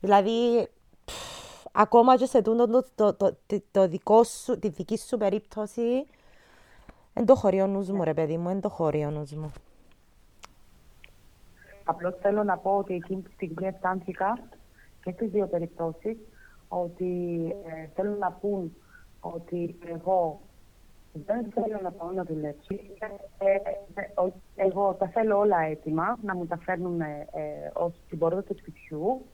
δηλαδή 0.00 0.68
πφ, 1.04 1.66
ακόμα 1.72 2.16
και 2.16 2.26
σε 2.26 2.42
τούτο 2.42 2.66
το, 2.66 2.84
το, 2.94 3.14
το, 3.14 3.36
το, 3.46 3.62
το 3.70 3.88
δικό 3.88 4.24
σου, 4.24 4.58
τη 4.58 4.68
δική 4.68 4.98
σου 4.98 5.16
περίπτωση, 5.16 6.06
εν 7.12 7.26
το 7.26 7.34
χωρί 7.34 7.60
ο 7.60 7.66
νους 7.66 7.90
μου 7.90 8.04
ρε 8.04 8.14
παιδί 8.14 8.36
μου, 8.36 8.48
εν 8.48 8.60
το 8.60 8.68
χωρί 8.68 9.04
ο 9.04 9.10
νους 9.10 9.32
μου. 9.32 9.52
Απλώς 11.84 12.14
θέλω 12.20 12.42
να 12.44 12.56
πω 12.56 12.76
ότι 12.76 12.94
εκείνη 12.94 13.22
τη 13.22 13.32
στιγμή 13.32 13.66
αισθάνθηκα 13.66 14.38
και 15.04 15.10
στις 15.10 15.30
δύο 15.30 15.46
περιπτώσεις 15.46 16.16
ότι 16.68 17.42
ε, 17.66 17.86
θέλω 17.94 18.16
να 18.18 18.32
πούν 18.32 18.76
ότι 19.20 19.76
εγώ 19.86 20.40
δεν 21.12 21.44
θέλω 21.52 21.80
να 21.82 21.90
πάω 21.90 22.10
να 22.10 22.24
δουλέψω. 22.24 22.74
Ε, 23.38 23.54
ε, 23.94 24.20
ο- 24.22 24.32
εγώ 24.56 24.94
τα 24.98 25.08
θέλω 25.08 25.38
όλα 25.38 25.60
έτοιμα, 25.60 26.18
να 26.22 26.34
μου 26.34 26.46
τα 26.46 26.56
φέρνουν 26.56 27.00
ε, 27.00 27.26
ως 27.72 27.92
την 28.08 28.18
πόρτα 28.18 28.42
του 28.42 28.56
σπιτιού 28.58 29.26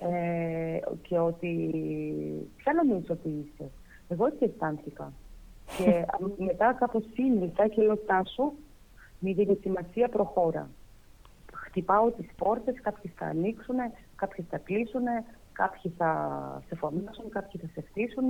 ε, 0.00 0.78
και 1.02 1.18
ότι 1.18 1.72
ποια 2.56 2.72
νομίζω 2.72 3.06
ότι 3.12 3.28
είσαι. 3.28 3.70
Εγώ 4.08 4.26
έτσι 4.26 4.44
αισθάνθηκα. 4.44 5.12
και 5.78 6.04
μετά 6.46 6.72
κάπως 6.78 7.02
σύνδεσα 7.14 7.68
και 7.68 7.82
λέω 7.82 7.96
«Τάσου, 7.96 8.52
μη 9.18 9.32
δίνεις 9.32 9.58
σημασία, 9.60 10.08
προχώρα» 10.08 10.70
χτυπάω 11.54 12.10
τις 12.10 12.26
πόρτες, 12.36 12.80
κάποιοι 12.80 13.12
θα 13.16 13.26
ανοίξουν, 13.26 13.76
κάποιοι 14.16 14.44
θα 14.50 14.58
κλείσουν, 14.58 15.02
κάποιοι 15.52 15.92
θα 15.96 16.62
σε 16.68 16.74
φωνάσουν, 16.74 17.28
κάποιοι 17.30 17.60
θα 17.60 17.66
σε 17.74 17.80
χτίσουν. 17.88 18.24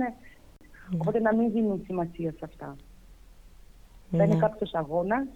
Οπότε 0.93 1.19
να 1.19 1.35
μην 1.35 1.51
δίνουν 1.51 1.81
σημασία 1.85 2.31
σε 2.31 2.45
αυτά. 2.45 2.75
Δεν 4.09 4.19
Ναι. 4.27 4.33
είναι 4.33 4.41
κάποιος 4.41 4.73
αγώνας, 4.73 5.27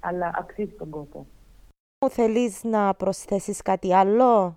αλλά 0.00 0.30
αξίζει 0.38 0.72
τον 0.72 0.90
κόπο. 0.90 1.26
Θέλεις 2.10 2.64
να 2.64 2.94
προσθέσεις 2.94 3.62
κάτι 3.62 3.94
άλλο; 3.94 4.56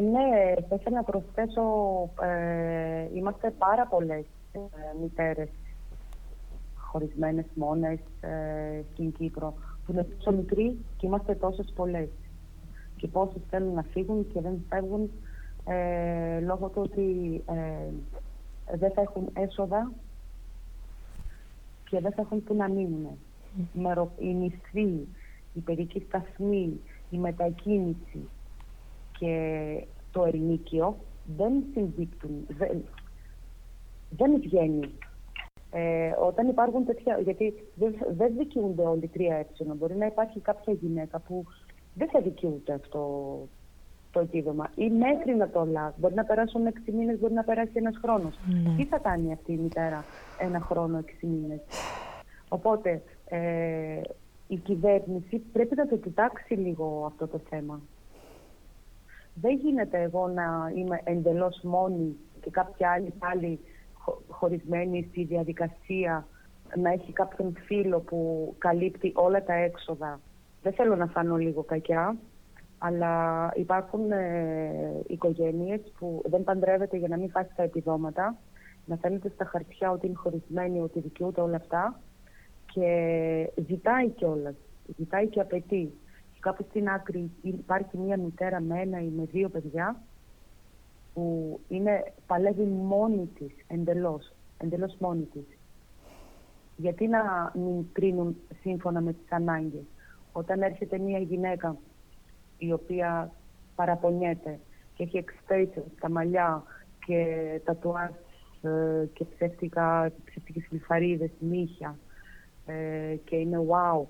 Ναι, 0.00 0.54
θα 0.68 0.74
ήθελα 0.74 0.96
να 0.96 1.02
προσθέσω, 1.02 1.62
ε, 2.22 3.08
είμαστε 3.14 3.50
πάρα 3.50 3.86
πολλές 3.86 4.24
ε, 4.52 4.58
μητέρες 5.00 5.48
χωρισμένες 6.76 7.44
μόνες 7.54 7.98
ε, 8.20 8.82
στην 8.92 9.12
Κύπρο, 9.12 9.54
που 9.86 9.92
είναι 9.92 10.02
τόσο 10.04 10.32
μικροί 10.36 10.84
και 10.96 11.06
είμαστε 11.06 11.34
τόσες 11.34 11.72
πολλές. 11.76 12.08
Και 12.96 13.08
πόσες 13.08 13.42
θέλουν 13.50 13.74
να 13.74 13.82
φύγουν 13.82 14.26
και 14.32 14.40
δεν 14.40 14.64
φεύγουν 14.68 15.10
ε, 15.66 16.40
λόγω 16.40 16.68
του 16.68 16.82
ότι 16.82 17.42
ε, 17.46 17.92
δεν 18.76 18.92
θα 18.92 19.00
έχουν 19.00 19.28
έσοδα 19.32 19.92
και 21.88 22.00
δεν 22.00 22.12
θα 22.12 22.22
έχουν 22.22 22.44
που 22.44 22.54
να 22.54 22.68
μείνουν. 22.68 23.18
Μερο, 23.72 24.10
η 24.18 24.34
μισθή, 24.34 25.08
η 25.54 25.60
παιδική 25.60 26.04
σταθμή, 26.08 26.80
η 27.10 27.18
μετακίνηση 27.18 28.28
και 29.18 29.84
το 30.10 30.24
ερηνίκιο 30.24 30.96
δεν 31.36 31.64
συμπίπτουν, 31.72 32.46
δεν, 32.48 32.84
δεν 34.10 34.40
βγαίνει. 34.40 34.90
Ε, 35.70 36.12
όταν 36.20 36.48
υπάρχουν 36.48 36.84
τέτοια, 36.84 37.18
γιατί 37.18 37.54
δεν, 37.74 37.94
δεν 38.16 38.36
δικαιούνται 38.36 38.82
όλοι 38.82 39.08
τρία 39.08 39.36
ε, 39.36 39.46
μπορεί 39.76 39.96
να 39.96 40.06
υπάρχει 40.06 40.40
κάποια 40.40 40.72
γυναίκα 40.72 41.18
που 41.18 41.44
δεν 41.94 42.08
θα 42.08 42.20
δικαιούται 42.20 42.72
αυτό 42.72 43.38
το 44.16 44.22
επίδομα 44.22 44.70
ή 44.74 44.90
μέχρι 44.90 45.34
να 45.34 45.48
το 45.48 45.64
λάβει. 45.64 45.94
Μπορεί 45.96 46.14
να 46.14 46.24
περάσουν 46.24 46.66
έξι 46.66 46.92
μήνες, 46.92 47.18
μπορεί 47.18 47.32
να 47.32 47.44
περάσει 47.44 47.70
ένας 47.74 47.96
χρόνος. 48.02 48.38
Τι 48.76 48.84
θα 48.84 48.98
κάνει 48.98 49.32
αυτή 49.32 49.52
η 49.52 49.56
μητέρα 49.56 50.04
ένα 50.38 50.60
χρόνο, 50.60 50.98
έξι 50.98 51.26
μήνες; 51.26 51.60
Οπότε 52.48 53.02
ε, 53.28 54.00
η 54.46 54.56
κυβέρνηση 54.56 55.38
πρέπει 55.38 55.76
να 55.76 55.86
το 55.86 55.96
κοιτάξει 55.96 56.54
λίγο 56.54 57.04
αυτό 57.06 57.26
το 57.26 57.40
θέμα. 57.48 57.80
Δεν 59.34 59.54
γίνεται 59.56 60.02
εγώ 60.02 60.28
να 60.28 60.72
είμαι 60.74 61.00
εντελώς 61.04 61.60
μόνη 61.62 62.16
και 62.40 62.50
κάποια 62.50 62.90
άλλη 62.90 63.12
πάλι 63.18 63.60
χω- 63.94 64.22
χωρισμένη 64.28 65.06
στη 65.10 65.24
διαδικασία 65.24 66.26
να 66.76 66.90
έχει 66.92 67.12
κάποιον 67.12 67.56
φίλο 67.66 67.98
που 67.98 68.54
καλύπτει 68.58 69.12
όλα 69.14 69.42
τα 69.44 69.54
έξοδα. 69.54 70.20
Δεν 70.62 70.72
θέλω 70.72 70.96
να 70.96 71.06
φάνω 71.06 71.36
λίγο 71.36 71.62
κακιά, 71.62 72.16
αλλά 72.78 73.50
υπάρχουν 73.54 74.12
ε, 74.12 75.02
οικογένειες 75.06 75.80
που 75.98 76.22
δεν 76.24 76.44
παντρεύεται 76.44 76.96
για 76.96 77.08
να 77.08 77.16
μην 77.16 77.30
φάσει 77.30 77.50
τα 77.56 77.62
επιδόματα, 77.62 78.36
να 78.86 78.96
φαίνεται 78.96 79.30
στα 79.34 79.44
χαρτιά 79.44 79.90
ότι 79.90 80.06
είναι 80.06 80.16
χωρισμένη, 80.16 80.80
ότι 80.80 81.00
δικαιούται 81.00 81.40
όλα 81.40 81.56
αυτά 81.56 82.00
και 82.72 83.50
ζητάει 83.68 84.08
κιόλας, 84.08 84.54
ζητάει 84.96 85.26
και 85.26 85.40
απαιτεί. 85.40 85.92
Και 86.32 86.38
κάπου 86.40 86.66
στην 86.68 86.88
άκρη 86.88 87.30
υπάρχει 87.42 87.98
μια 87.98 88.16
μητέρα 88.18 88.60
με 88.60 88.80
ένα 88.80 89.00
ή 89.00 89.08
με 89.16 89.24
δύο 89.24 89.48
παιδιά 89.48 90.00
που 91.14 91.60
είναι, 91.68 92.12
παλεύει 92.26 92.64
μόνη 92.64 93.30
της 93.38 93.52
εντελώς, 93.66 94.32
εντελώς 94.58 94.96
μόνη 94.98 95.22
της. 95.22 95.44
Γιατί 96.76 97.06
να 97.06 97.52
μην 97.54 97.86
κρίνουν 97.92 98.36
σύμφωνα 98.60 99.00
με 99.00 99.12
τις 99.12 99.32
ανάγκες. 99.32 99.84
Όταν 100.32 100.62
έρχεται 100.62 100.98
μια 100.98 101.18
γυναίκα 101.18 101.76
η 102.58 102.72
οποία 102.72 103.32
παραπονιέται 103.74 104.58
και 104.94 105.02
έχει 105.02 105.24
extensions 105.24 105.82
στα 105.96 106.10
μαλλιά 106.10 106.62
και 107.06 107.60
τα 107.64 107.76
ε, 108.62 109.06
και 109.12 109.24
ψεύτικα, 109.24 110.12
ψεύτικες 110.24 110.66
λιφαρίδες, 110.70 111.30
νύχια 111.38 111.98
ε, 112.66 113.16
και 113.24 113.36
είναι 113.36 113.66
wow 113.68 114.04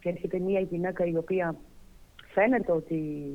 και 0.00 0.08
έρχεται 0.08 0.38
μια 0.38 0.60
γυναίκα 0.60 1.04
η 1.04 1.16
οποία 1.16 1.56
φαίνεται 2.32 2.72
ότι 2.72 3.32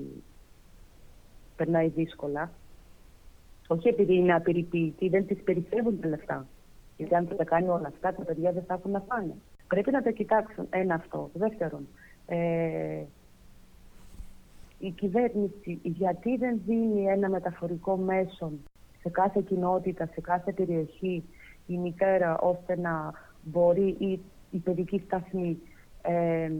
περνάει 1.56 1.88
δύσκολα 1.88 2.52
όχι 3.72 3.88
επειδή 3.88 4.16
είναι 4.16 4.34
απειριποίητη, 4.34 5.10
δεν 5.10 5.26
τις 5.28 5.42
περιφεύγουν 5.44 6.00
τα 6.00 6.08
λεφτά. 6.08 6.48
Γιατί 6.98 7.16
αν 7.16 7.28
τα 7.38 7.44
κάνει 7.44 7.68
όλα 7.68 7.88
αυτά, 7.88 8.14
τα 8.14 8.24
παιδιά 8.24 8.52
δεν 8.52 8.64
θα 8.68 8.74
έχουν 8.74 8.92
να 8.92 9.00
φάνε. 9.00 9.34
Πρέπει 9.68 9.92
να 9.92 10.02
τα 10.02 10.12
κοιτάξουν. 10.12 10.68
Ένα 10.70 10.94
αυτό. 10.96 11.30
Δεύτερον, 11.34 11.88
ε, 12.26 13.04
η 14.82 14.92
κυβέρνηση 14.92 15.80
γιατί 15.84 16.38
δεν 16.38 16.62
δίνει 16.66 17.06
ένα 17.06 17.30
μεταφορικό 17.30 17.98
μέσο 17.98 18.52
σε 19.02 19.10
κάθε 19.10 19.42
κοινότητα, 19.42 20.06
σε 20.06 20.22
κάθε 20.22 20.54
περιοχή 20.54 21.24
η 21.68 21.78
μητέρα 21.78 22.38
ώστε 22.40 22.78
να 22.78 23.14
μπορεί 23.42 23.96
η, 24.00 24.20
η 24.52 24.58
παιδική 24.58 25.02
σταθμή 25.06 25.58
ε, 26.02 26.52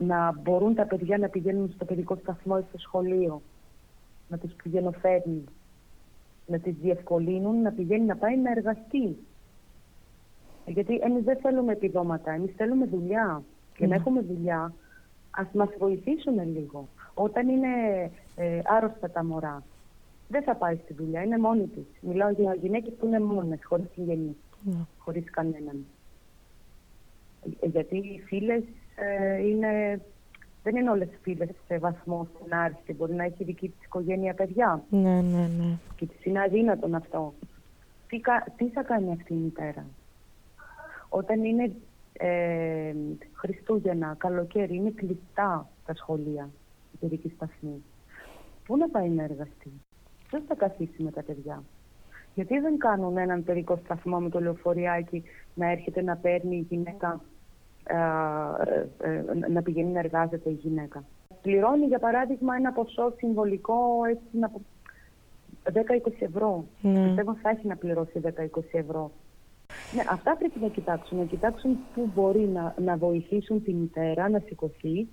να 0.00 0.32
μπορούν 0.42 0.74
τα 0.74 0.86
παιδιά 0.86 1.18
να 1.18 1.28
πηγαίνουν 1.28 1.72
στο 1.74 1.84
παιδικό 1.84 2.16
σταθμό 2.16 2.56
ή 2.60 2.64
στο 2.68 2.78
σχολείο, 2.78 3.42
να 4.28 4.38
τους 4.38 4.52
πηγαίνουν 4.62 4.94
να 6.46 6.58
τις 6.58 6.74
διευκολύνουν 6.82 7.62
να 7.62 7.72
πηγαίνει 7.72 8.04
να 8.04 8.16
πάει 8.16 8.38
να 8.38 8.50
εργαστεί. 8.50 9.16
Γιατί 10.66 11.00
εμείς 11.02 11.24
δεν 11.24 11.36
θέλουμε 11.36 11.72
επιδόματα, 11.72 12.32
εμείς 12.32 12.52
θέλουμε 12.56 12.86
δουλειά. 12.86 13.42
Και 13.74 13.82
να 13.82 13.88
ναι. 13.88 13.94
έχουμε 13.94 14.20
δουλειά, 14.20 14.74
ας 15.36 15.46
μας 15.52 15.68
βοηθήσουν 15.78 16.52
λίγο. 16.52 16.88
Όταν 17.14 17.48
είναι 17.48 17.68
ε, 18.36 18.60
άρρωστα 18.64 19.10
τα 19.10 19.24
μωρά, 19.24 19.62
δεν 20.28 20.42
θα 20.42 20.54
πάει 20.54 20.76
στη 20.84 20.92
δουλειά, 20.92 21.22
είναι 21.22 21.38
μόνη 21.38 21.66
της. 21.66 21.84
Μιλάω 22.00 22.30
για 22.30 22.54
γυναίκες 22.54 22.92
που 22.98 23.06
είναι 23.06 23.20
μόνες, 23.20 23.58
χωρίς 23.62 23.86
συγγενείς, 23.94 24.36
ναι. 24.62 24.86
χωρίς 24.98 25.30
κανέναν. 25.30 25.84
Ε, 27.60 27.66
γιατί 27.66 27.96
οι 27.96 28.22
φίλες 28.26 28.62
ε, 28.94 29.46
είναι, 29.48 30.00
δεν 30.62 30.76
είναι 30.76 30.90
όλες 30.90 31.08
φίλες 31.22 31.48
σε 31.66 31.78
βαθμό 31.78 32.28
στην 32.34 32.54
άρχη. 32.54 32.92
Μπορεί 32.92 33.14
να 33.14 33.24
έχει 33.24 33.44
δική 33.44 33.68
της 33.68 33.84
οικογένεια 33.84 34.34
παιδιά. 34.34 34.82
Ναι, 34.90 35.20
ναι, 35.20 35.48
ναι. 35.58 35.76
Και 35.96 36.06
της 36.06 36.24
είναι 36.24 36.40
αδύνατον 36.40 36.94
αυτό. 36.94 37.34
Τι, 38.08 38.20
τι 38.56 38.68
θα 38.68 38.82
κάνει 38.82 39.12
αυτή 39.12 39.32
η 39.32 39.36
μητέρα; 39.36 39.84
Όταν 41.08 41.44
είναι 41.44 41.72
ε, 42.18 42.94
Χριστούγεννα, 43.32 44.14
καλοκαίρι, 44.18 44.74
είναι 44.74 44.90
κλειστά 44.90 45.68
τα 45.86 45.94
σχολεία, 45.94 46.50
η 46.92 46.96
παιδική 47.00 47.32
σταθμή. 47.36 47.82
Πού 48.64 48.76
να 48.76 48.88
πάει 48.88 49.08
να 49.08 49.22
εργαστεί, 49.22 49.72
ποιο 50.28 50.40
θα 50.48 50.54
καθίσει 50.54 51.02
με 51.02 51.10
τα 51.10 51.22
παιδιά. 51.22 51.62
Γιατί 52.34 52.58
δεν 52.58 52.78
κάνουν 52.78 53.16
έναν 53.16 53.44
παιδικό 53.44 53.80
σταθμό 53.84 54.20
με 54.20 54.28
το 54.28 54.40
λεωφοριάκι 54.40 55.22
να 55.54 55.70
έρχεται 55.70 56.02
να 56.02 56.16
παίρνει 56.16 56.56
η 56.56 56.66
γυναίκα, 56.68 57.20
ε, 57.84 57.96
ε, 59.10 59.24
να 59.50 59.62
πηγαίνει 59.62 59.92
να 59.92 59.98
εργάζεται 59.98 60.50
η 60.50 60.58
γυναίκα. 60.62 61.04
Πληρώνει 61.42 61.86
για 61.86 61.98
παράδειγμα 61.98 62.56
ένα 62.56 62.72
ποσό 62.72 63.14
συμβολικό 63.16 63.76
έτσι, 64.08 64.24
10-20 65.72 66.12
ευρώ. 66.18 66.64
Mm. 66.82 66.92
Πιστεύω 67.04 67.34
θα 67.34 67.50
έχει 67.50 67.66
να 67.66 67.76
πληρώσει 67.76 68.20
10-20 68.22 68.28
ευρώ 68.72 69.10
ναι, 69.94 70.02
αυτά 70.10 70.36
πρέπει 70.36 70.58
να 70.60 70.68
κοιτάξουν. 70.68 71.18
Να 71.18 71.24
κοιτάξουν 71.24 71.78
πού 71.94 72.10
μπορεί 72.14 72.40
να, 72.40 72.74
να 72.78 72.96
βοηθήσουν 72.96 73.62
τη 73.62 73.72
μητέρα 73.72 74.28
να 74.28 74.38
σηκωθεί. 74.38 75.08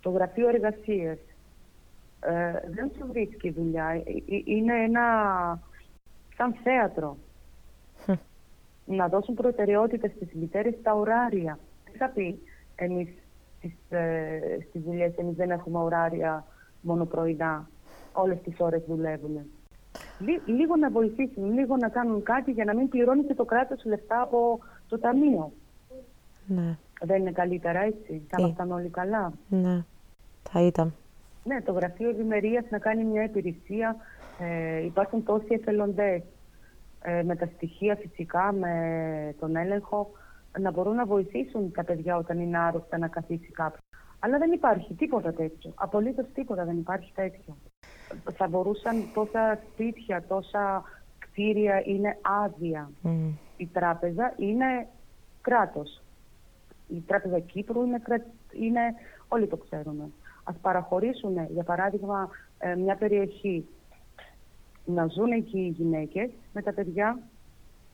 Το 0.00 0.10
γραφείο 0.10 0.48
εργασίας. 0.48 1.18
Ε, 2.20 2.52
δεν 2.70 2.90
σου 2.96 3.06
βρίσκει 3.08 3.50
δουλειά. 3.50 3.88
Ε, 3.88 4.02
ε, 4.34 4.42
είναι 4.44 4.82
ένα 4.82 5.02
σαν 6.36 6.54
θέατρο. 6.62 7.16
να 8.84 9.08
δώσουν 9.08 9.34
προτεραιότητα 9.34 10.08
στις 10.08 10.32
μητέρες 10.32 10.74
στα 10.80 10.94
ωράρια. 10.94 11.58
Τι 11.84 11.96
θα 11.96 12.08
πει; 12.08 12.42
Εμείς 12.74 13.08
στις, 13.58 13.72
ε, 13.88 14.40
στις 14.68 14.82
δουλειές, 14.82 15.16
εμείς 15.16 15.36
δεν 15.36 15.50
έχουμε 15.50 15.78
ωράρια 15.78 16.46
μόνο 16.80 17.04
πρωινά. 17.04 17.68
Όλες 18.12 18.40
τις 18.42 18.54
ώρες 18.58 18.82
δουλεύουμε 18.86 19.46
λίγο 20.46 20.76
να 20.76 20.90
βοηθήσουν, 20.90 21.52
λίγο 21.52 21.76
να 21.76 21.88
κάνουν 21.88 22.22
κάτι 22.22 22.50
για 22.50 22.64
να 22.64 22.74
μην 22.74 22.88
πληρώνει 22.88 23.24
και 23.24 23.34
το 23.34 23.44
κράτος 23.44 23.84
λεφτά 23.84 24.20
από 24.20 24.58
το 24.88 24.98
ταμείο. 24.98 25.52
Ναι. 26.46 26.76
Δεν 27.00 27.20
είναι 27.20 27.32
καλύτερα 27.32 27.80
έτσι, 27.80 28.22
θα 28.28 28.36
ήμασταν 28.40 28.72
όλοι 28.72 28.88
καλά; 28.88 29.32
Ναι, 29.48 29.84
θα 30.50 30.60
ήταν. 30.60 30.94
Ναι, 31.44 31.62
το 31.62 31.72
Γραφείο 31.72 32.08
Ευημερίας 32.08 32.64
να 32.70 32.78
κάνει 32.78 33.04
μια 33.04 33.22
υπηρεσία. 33.22 33.96
Ε, 34.38 34.84
υπάρχουν 34.84 35.24
τόσοι 35.24 35.46
εθελοντές 35.48 36.22
ε, 37.02 37.22
με 37.22 37.36
τα 37.36 37.48
στοιχεία 37.54 37.96
φυσικά, 37.96 38.52
με 38.52 39.34
τον 39.40 39.56
έλεγχο, 39.56 40.10
να 40.58 40.70
μπορούν 40.70 40.94
να 40.94 41.06
βοηθήσουν 41.06 41.72
τα 41.72 41.84
παιδιά 41.84 42.16
όταν 42.16 42.40
είναι 42.40 42.58
άρρωστα 42.58 42.98
να 42.98 43.08
καθίσει 43.08 43.50
κάποιος. 43.50 43.82
Αλλά 44.18 44.38
δεν 44.38 44.52
υπάρχει 44.52 44.94
τίποτα 44.94 45.32
τέτοιο. 45.32 45.72
Απολύτως 45.74 46.26
τίποτα 46.34 46.64
δεν 46.64 46.76
υπάρχει 46.76 47.12
τέτοιο 47.14 47.56
θα 48.36 48.48
μπορούσαν 48.48 49.04
τόσα 49.14 49.58
σπίτια, 49.72 50.24
τόσα 50.28 50.84
κτίρια 51.18 51.82
είναι 51.86 52.18
άδεια. 52.20 52.90
Η 53.56 53.66
τράπεζα 53.66 54.34
είναι 54.36 54.88
κράτος. 55.40 56.02
Η 56.88 57.02
τράπεζα 57.06 57.38
Κύπρου 57.38 57.82
είναι, 57.82 58.02
είναι 58.52 58.80
όλοι 59.28 59.46
το 59.46 59.56
ξέρουμε. 59.56 60.10
Ας 60.44 60.54
παραχωρήσουν, 60.62 61.46
για 61.50 61.62
παράδειγμα, 61.62 62.28
ε, 62.58 62.74
μια 62.74 62.96
περιοχή 62.96 63.66
να 64.84 65.06
ζουν 65.06 65.32
εκεί 65.32 65.58
οι 65.58 65.68
γυναίκες 65.68 66.30
με 66.52 66.62
τα 66.62 66.72
παιδιά 66.72 67.18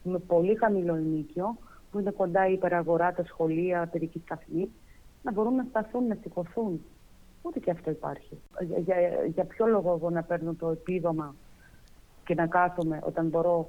με 0.03 0.19
πολύ 0.19 0.55
χαμηλό 0.55 0.95
ενίκιο, 0.95 1.57
που 1.91 1.99
είναι 1.99 2.11
κοντά 2.11 2.49
η 2.49 2.53
υπεραγορά, 2.53 3.13
τα 3.13 3.25
σχολεία, 3.25 3.89
παιδική 3.93 4.21
σταθμή, 4.25 4.71
να 5.23 5.33
μπορούν 5.33 5.55
να 5.55 5.67
σταθούν, 5.69 6.07
να 6.07 6.17
σηκωθούν. 6.23 6.85
Ούτε 7.47 7.59
και 7.59 7.71
αυτό 7.71 7.91
υπάρχει. 7.91 8.39
Για, 8.85 8.97
για, 9.27 9.45
ποιο 9.45 9.67
λόγο 9.67 9.95
εγώ 9.95 10.11
να 10.11 10.23
παίρνω 10.23 10.55
το 10.55 10.69
επίδομα 10.69 11.35
και 12.25 12.35
να 12.35 12.47
κάθομαι 12.47 12.99
όταν 13.03 13.27
μπορώ 13.27 13.69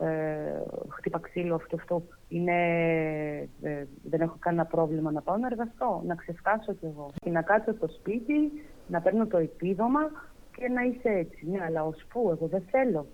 ε, 0.00 0.62
χτύπα 0.88 1.18
ξύλο 1.18 1.54
αυτό, 1.54 1.76
αυτό 1.76 2.02
είναι, 2.28 2.58
ε, 3.62 3.84
δεν 4.02 4.20
έχω 4.20 4.36
κανένα 4.38 4.64
πρόβλημα 4.64 5.10
να 5.10 5.20
πάω 5.20 5.36
να 5.36 5.46
εργαστώ, 5.46 6.02
να 6.06 6.14
ξεσκάσω 6.14 6.72
κι 6.72 6.86
εγώ. 6.86 7.10
Και 7.20 7.30
να 7.30 7.42
κάτσω 7.42 7.72
στο 7.72 7.88
σπίτι, 7.88 8.52
να 8.86 9.00
παίρνω 9.00 9.26
το 9.26 9.38
επίδομα 9.38 10.00
και 10.56 10.68
να 10.68 10.82
είσαι 10.82 11.08
έτσι. 11.08 11.46
Ναι, 11.46 11.64
αλλά 11.64 11.84
ως 11.84 12.04
πού, 12.08 12.30
εγώ 12.30 12.46
δεν 12.46 12.62
θέλω. 12.70 13.06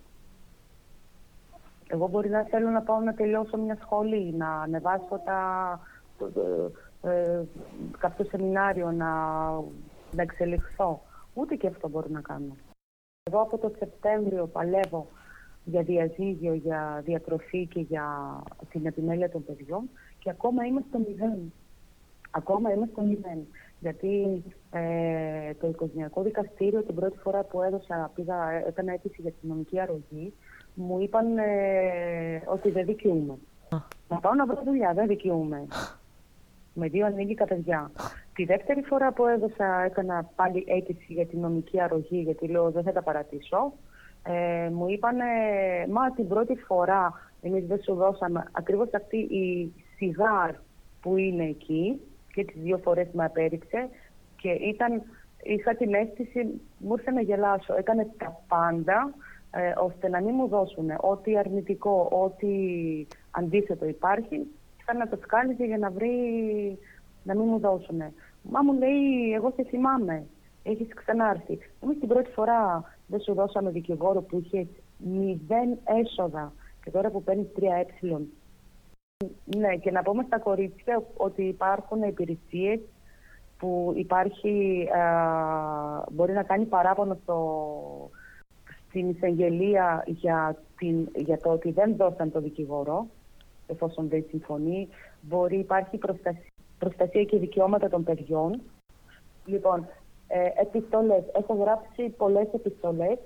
Εγώ 1.87 2.09
μπορεί 2.09 2.29
να 2.29 2.43
θέλω 2.43 2.69
να 2.69 2.81
πάω 2.83 3.01
να 3.01 3.15
τελειώσω 3.15 3.57
μια 3.57 3.79
σχολή, 3.81 4.35
να 4.35 4.61
ανεβάσω 4.61 5.21
τα, 5.25 5.81
ε, 7.03 7.41
κάποιο 7.99 8.25
σεμινάριο, 8.25 8.93
να 8.93 9.09
να 10.17 10.23
εξελιχθώ. 10.23 11.03
Ούτε 11.35 11.55
και 11.55 11.67
αυτό 11.67 11.89
μπορώ 11.89 12.07
να 12.11 12.21
κάνω. 12.21 12.57
Εγώ 13.23 13.41
από 13.41 13.59
το 13.59 13.73
Σεπτέμβριο 13.79 14.47
παλεύω 14.47 15.07
για 15.65 15.83
διαζύγιο, 15.83 16.55
για 16.55 17.03
διατροφή 17.05 17.67
και 17.67 17.81
για 17.81 18.07
την 18.71 18.87
επιμέλεια 18.87 19.31
των 19.31 19.45
παιδιών 19.45 19.91
και 20.19 20.31
ακόμα 20.31 20.65
είμαι 20.65 20.85
στο 20.89 20.99
μηδέν. 20.99 21.53
Ακόμα 22.31 22.73
είμαι 22.73 22.89
στο 22.93 23.03
μηδέν. 23.03 23.47
Γιατί 23.81 24.43
ε, 24.71 25.55
το 25.55 25.69
οικογενειακό 25.69 26.23
δικαστήριο 26.23 26.83
την 26.83 26.95
πρώτη 26.95 27.19
φορά 27.19 27.43
που 27.45 27.63
έδωσα, 27.63 28.11
πήγα, 28.15 28.51
έκανα 28.51 28.93
αίτηση 28.93 29.23
για 29.23 29.31
την 29.31 29.49
νομική 29.49 29.81
αρρωγή, 29.81 30.33
μου 30.75 31.01
είπαν 31.01 31.39
ε, 31.39 32.43
ότι 32.47 32.71
δεν 32.71 32.87
δικαιούμαι. 32.87 33.39
Να 34.09 34.21
πάω 34.21 34.35
να 34.35 34.47
βρω 34.47 34.63
δουλειά, 34.65 34.93
δεν 34.95 35.07
δικαιούμαι. 35.07 35.67
Με 36.75 36.89
δύο 36.89 37.07
ανήλικα 37.07 37.45
παιδιά. 37.45 37.91
Τη 38.35 38.45
δεύτερη 38.45 38.83
φορά 38.83 39.13
που 39.13 39.27
έδωσα, 39.27 39.83
έκανα 39.85 40.31
πάλι 40.37 40.65
αίτηση 40.67 41.13
για 41.13 41.27
την 41.27 41.41
νομική 41.41 41.81
αρρωγή, 41.81 42.21
γιατί 42.21 42.47
λέω 42.47 42.71
δεν 42.71 42.83
θα 42.83 42.93
τα 42.93 43.03
παρατήσω. 43.03 43.73
ε, 44.23 44.69
μου 44.73 44.89
είπανε, 44.89 45.25
μα 45.91 46.11
την 46.11 46.29
πρώτη 46.29 46.57
φορά 46.57 47.13
εμείς 47.43 47.67
δεν 47.67 47.83
σου 47.83 47.95
δώσαμε 47.95 48.49
ακριβώς 48.53 48.89
αυτή 48.93 49.17
η 49.17 49.73
σιγάρ 49.97 50.51
που 51.01 51.17
είναι 51.17 51.45
εκεί 51.45 52.01
και 52.33 52.45
τις 52.45 52.63
δύο 52.63 52.79
φορές 52.79 53.09
με 53.13 53.25
απέριψε. 53.25 53.89
Και 54.37 54.51
ήταν, 54.51 55.03
είχα 55.43 55.75
την 55.75 55.95
αίσθηση, 55.95 56.61
μου 56.79 56.95
ήρθε 56.97 57.11
να 57.11 57.21
γελάσω, 57.21 57.75
έκανε 57.79 58.07
τα 58.19 58.41
πάντα 58.49 59.15
ε, 59.51 59.73
ώστε 59.77 60.09
να 60.09 60.21
μην 60.21 60.35
μου 60.35 60.49
δώσουν 60.49 60.91
ό,τι 61.01 61.39
αρνητικό, 61.39 62.09
ό,τι 62.25 62.49
αντίθετο 63.31 63.87
υπάρχει, 63.87 64.47
θα 64.85 64.95
να 64.95 65.09
το 65.09 65.19
σκάλιζε 65.23 65.65
για 65.65 65.79
να 65.79 65.91
βρει, 65.91 66.17
να 67.23 67.35
μην 67.35 67.45
μου 67.49 67.59
δώσουν. 67.59 68.03
Μα 68.43 68.63
μου 68.63 68.73
λέει, 68.73 69.33
εγώ 69.35 69.53
σε 69.57 69.63
θυμάμαι, 69.63 70.27
έχεις 70.63 70.89
ξανάρθει. 70.95 71.59
Εμείς 71.81 71.99
την 71.99 72.09
πρώτη 72.09 72.31
φορά 72.31 72.85
δεν 73.07 73.21
σου 73.21 73.35
δώσαμε 73.35 73.71
δικηγόρο 73.71 74.23
που 74.23 74.43
είχες 74.45 74.67
μηδέν 74.97 75.79
έσοδα 75.85 76.53
και 76.85 76.91
τώρα 76.91 77.11
που 77.11 77.23
παίρνεις 77.23 77.47
3 77.57 77.63
ε. 77.63 78.19
Ναι, 79.57 79.77
και 79.77 79.91
να 79.91 80.03
πούμε 80.03 80.23
στα 80.27 80.39
κορίτσια 80.39 81.03
ότι 81.17 81.43
υπάρχουν 81.43 82.03
υπηρεσίες 82.03 82.81
που 83.59 83.93
υπάρχει, 83.97 84.89
μπορεί 86.11 86.33
να 86.33 86.43
κάνει 86.43 86.65
παράπονο 86.65 87.19
στο, 87.23 88.11
στην 88.89 89.09
εισαγγελία 89.09 90.05
για, 90.07 90.63
την, 90.77 91.09
για 91.15 91.39
το 91.39 91.51
ότι 91.51 91.71
δεν 91.71 91.97
δώσαν 91.97 92.33
το 92.33 92.41
δικηγόρο, 92.41 93.07
εφόσον 93.67 94.09
δεν 94.09 94.25
συμφωνεί. 94.29 94.89
Μπορεί 95.21 95.59
υπάρχει 95.59 95.97
προστασία, 95.97 96.52
προστασία 96.85 97.25
και 97.25 97.39
δικαιώματα 97.39 97.89
των 97.89 98.05
παιδιών. 98.05 98.61
Λοιπόν, 99.45 99.87
ε, 100.27 100.49
επιστολές. 100.61 101.23
Έχω 101.33 101.55
γράψει 101.55 102.09
πολλές 102.09 102.49
επιστολές. 102.53 103.19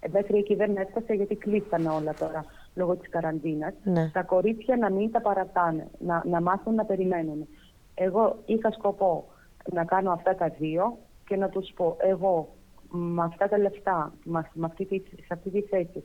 Ε, 0.00 0.08
μέχρι 0.08 0.38
εκεί 0.38 0.54
δεν 0.54 0.76
έφτασε 0.76 1.12
γιατί 1.12 1.34
κλείσανε 1.34 1.88
όλα 1.88 2.14
τώρα 2.14 2.44
λόγω 2.74 2.96
της 2.96 3.08
καραντίνας. 3.08 3.74
Ναι. 3.84 4.10
Τα 4.12 4.22
κορίτσια 4.22 4.76
να 4.76 4.90
μην 4.90 5.10
τα 5.10 5.20
παρατάνε, 5.20 5.88
να, 5.98 6.22
να 6.26 6.40
μάθουν 6.40 6.74
να 6.74 6.84
περιμένουν. 6.84 7.48
Εγώ 7.94 8.36
είχα 8.44 8.70
σκοπό 8.70 9.24
να 9.72 9.84
κάνω 9.84 10.10
αυτά 10.10 10.34
τα 10.34 10.48
δύο 10.48 10.98
και 11.26 11.36
να 11.36 11.48
τους 11.48 11.72
πω 11.76 11.96
εγώ 11.98 12.48
με 12.90 13.22
αυτά 13.22 13.48
τα 13.48 13.58
λεφτά, 13.58 14.12
με, 14.24 14.50
αυτή 14.60 14.84
τη, 14.84 14.98
σε 14.98 15.32
αυτή 15.32 15.50
τη 15.50 15.60
θέση, 15.60 16.04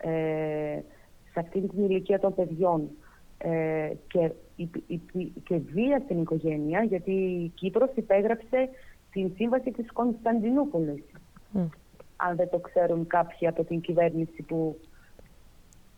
ε, 0.00 0.80
σε 1.32 1.40
αυτή 1.40 1.60
την 1.60 1.84
ηλικία 1.84 2.20
των 2.20 2.34
παιδιών 2.34 2.90
ε, 3.42 3.92
και, 4.06 4.32
η, 4.56 4.70
η, 4.86 5.00
και 5.44 5.56
βία 5.56 6.00
στην 6.04 6.20
οικογένεια, 6.20 6.82
γιατί 6.82 7.12
η 7.12 7.52
Κύπρος 7.54 7.90
υπέγραψε 7.94 8.68
την 9.12 9.32
σύμβαση 9.36 9.70
της 9.70 9.92
Κωνσταντινούπολης. 9.92 11.02
Αν 12.16 12.36
δεν 12.36 12.48
το 12.48 12.58
ξέρουν 12.58 13.06
κάποιοι 13.06 13.46
από 13.46 13.64
την 13.64 13.80
κυβέρνηση 13.80 14.42
που 14.42 14.76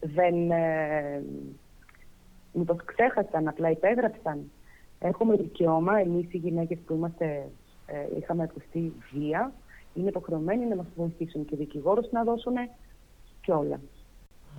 δεν... 0.00 0.50
Ε, 0.50 1.22
μήπως 2.52 2.76
ξέχασαν, 2.84 3.48
απλά 3.48 3.70
υπέγραψαν. 3.70 4.50
Έχουμε 4.98 5.36
δικαίωμα, 5.36 5.98
εμείς 5.98 6.32
οι 6.32 6.36
γυναίκες 6.36 6.78
που 6.86 6.94
είμαστε, 6.94 7.48
ε, 7.86 8.16
είχαμε 8.18 8.42
ακουστεί 8.42 8.92
βία, 9.12 9.52
είναι 9.94 10.08
υποχρεωμένοι 10.08 10.66
να 10.66 10.76
μας 10.76 10.86
βοηθήσουν 10.96 11.44
και 11.44 11.56
δικηγόρους 11.56 12.10
να 12.10 12.24
δώσουν 12.24 12.54
και 13.40 13.52
όλα. 13.52 13.80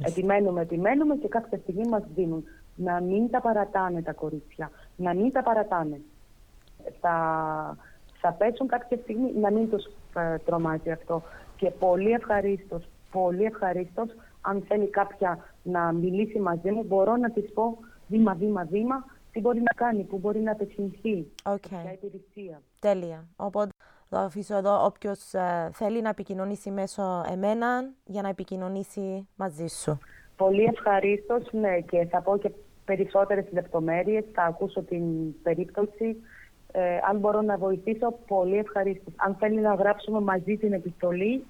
Επιμένουμε, 0.05 0.61
επιμένουμε 0.61 1.15
και 1.15 1.27
κάποια 1.27 1.57
στιγμή 1.57 1.88
μας 1.88 2.03
δίνουν. 2.15 2.43
Να 2.76 3.01
μην 3.01 3.30
τα 3.30 3.41
παρατάνε 3.41 4.01
τα 4.01 4.13
κορίτσια, 4.13 4.71
να 4.95 5.13
μην 5.13 5.32
τα 5.32 5.43
παρατάνε. 5.43 6.01
Θα, 7.01 7.15
θα 8.21 8.32
πέσουν 8.32 8.67
κάποια 8.67 8.97
στιγμή, 9.01 9.34
να 9.34 9.51
μην 9.51 9.69
τους 9.69 9.86
ε, 10.15 10.38
τρομάζει 10.38 10.91
αυτό. 10.91 11.21
Και 11.55 11.69
πολύ 11.69 12.11
ευχαρίστως, 12.11 12.89
πολύ 13.11 13.43
ευχαρίστως, 13.43 14.09
αν 14.41 14.63
θέλει 14.67 14.88
κάποια 14.89 15.38
να 15.63 15.91
μιλήσει 15.91 16.39
μαζί 16.39 16.71
μου, 16.71 16.84
μπορώ 16.84 17.15
να 17.15 17.32
της 17.32 17.53
πω 17.53 17.78
βήμα, 18.07 18.34
βήμα, 18.34 18.65
βήμα, 18.65 19.05
τι 19.32 19.39
μπορεί 19.39 19.59
να 19.59 19.74
κάνει, 19.76 20.03
πού 20.03 20.17
μπορεί 20.17 20.39
να 20.39 20.51
απευθυνθεί, 20.51 21.32
okay. 21.43 21.57
ποια 21.69 21.93
υπηρεσία. 21.93 22.61
Τέλεια. 22.80 23.28
Οπότε 23.36 23.69
θα 24.09 24.19
αφήσω 24.19 24.55
εδώ 24.55 24.86
όποιος 24.86 25.34
ε, 25.34 25.69
θέλει 25.74 26.01
να 26.01 26.09
επικοινωνήσει 26.09 26.71
μέσω 26.71 27.24
εμένα 27.32 27.89
για 28.05 28.21
να 28.21 28.30
επικοινωνήσει 28.30 29.28
μαζί 29.36 29.67
σου. 29.67 29.99
Πολύ 30.38 30.63
ευχαρίστως, 30.63 31.47
ναι, 31.51 31.79
και 31.79 32.05
θα 32.05 32.21
πω 32.21 32.38
και 32.38 32.51
περισσότερες 32.86 33.45
λεπτομέρειες, 33.51 34.23
θα 34.34 34.43
ακούσω 34.43 34.81
την 34.81 35.03
περίπτωση. 35.41 36.15
Ε, 36.71 36.97
αν 37.09 37.17
μπορώ 37.17 37.41
να 37.41 37.57
βοηθήσω, 37.57 38.19
πολύ 38.27 38.57
ευχαρίστως. 38.57 39.13
Αν 39.17 39.36
θέλει 39.36 39.59
να 39.59 39.73
γράψουμε 39.73 40.19
μαζί 40.19 40.57
την 40.57 40.73
επιστολή 40.73 41.43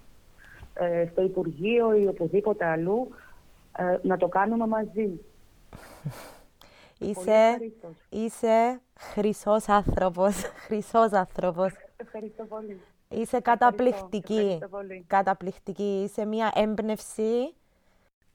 ε, 0.73 1.05
στο 1.11 1.23
Υπουργείο 1.23 1.95
ή 1.95 2.07
οπουδήποτε 2.07 2.65
αλλού, 2.65 3.09
ε, 3.77 3.97
να 4.01 4.17
το 4.17 4.27
κάνουμε 4.27 4.67
μαζί. 4.67 5.19
Είσαι, 6.99 7.71
είσαι 8.09 8.81
χρυσός 8.99 9.67
άνθρωπος. 9.67 10.41
Χρυσός 10.65 11.11
άνθρωπος. 11.11 11.73
Ευχαριστώ 11.97 12.43
πολύ. 12.43 12.81
Είσαι 13.09 13.39
καταπληκτική. 13.39 14.59
Καταπληκτική. 15.07 16.01
Είσαι 16.03 16.25
μια 16.25 16.51
έμπνευση. 16.55 17.53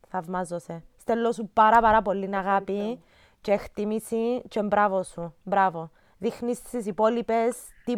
Θαυμάζω 0.08 0.58
σε. 0.58 0.82
Στέλνω 0.96 1.32
σου 1.32 1.50
πάρα 1.52 1.80
πάρα 1.80 2.02
πολύ 2.02 2.36
αγάπη 2.36 3.00
και 3.40 3.52
εκτίμηση 3.52 4.42
και 4.48 4.62
μπράβο 4.62 5.02
σου. 5.02 5.34
Μπράβο. 5.42 5.90
Δείχνεις 6.18 6.56
στις 6.56 6.86
υπόλοιπες 6.86 7.56
τι, 7.84 7.94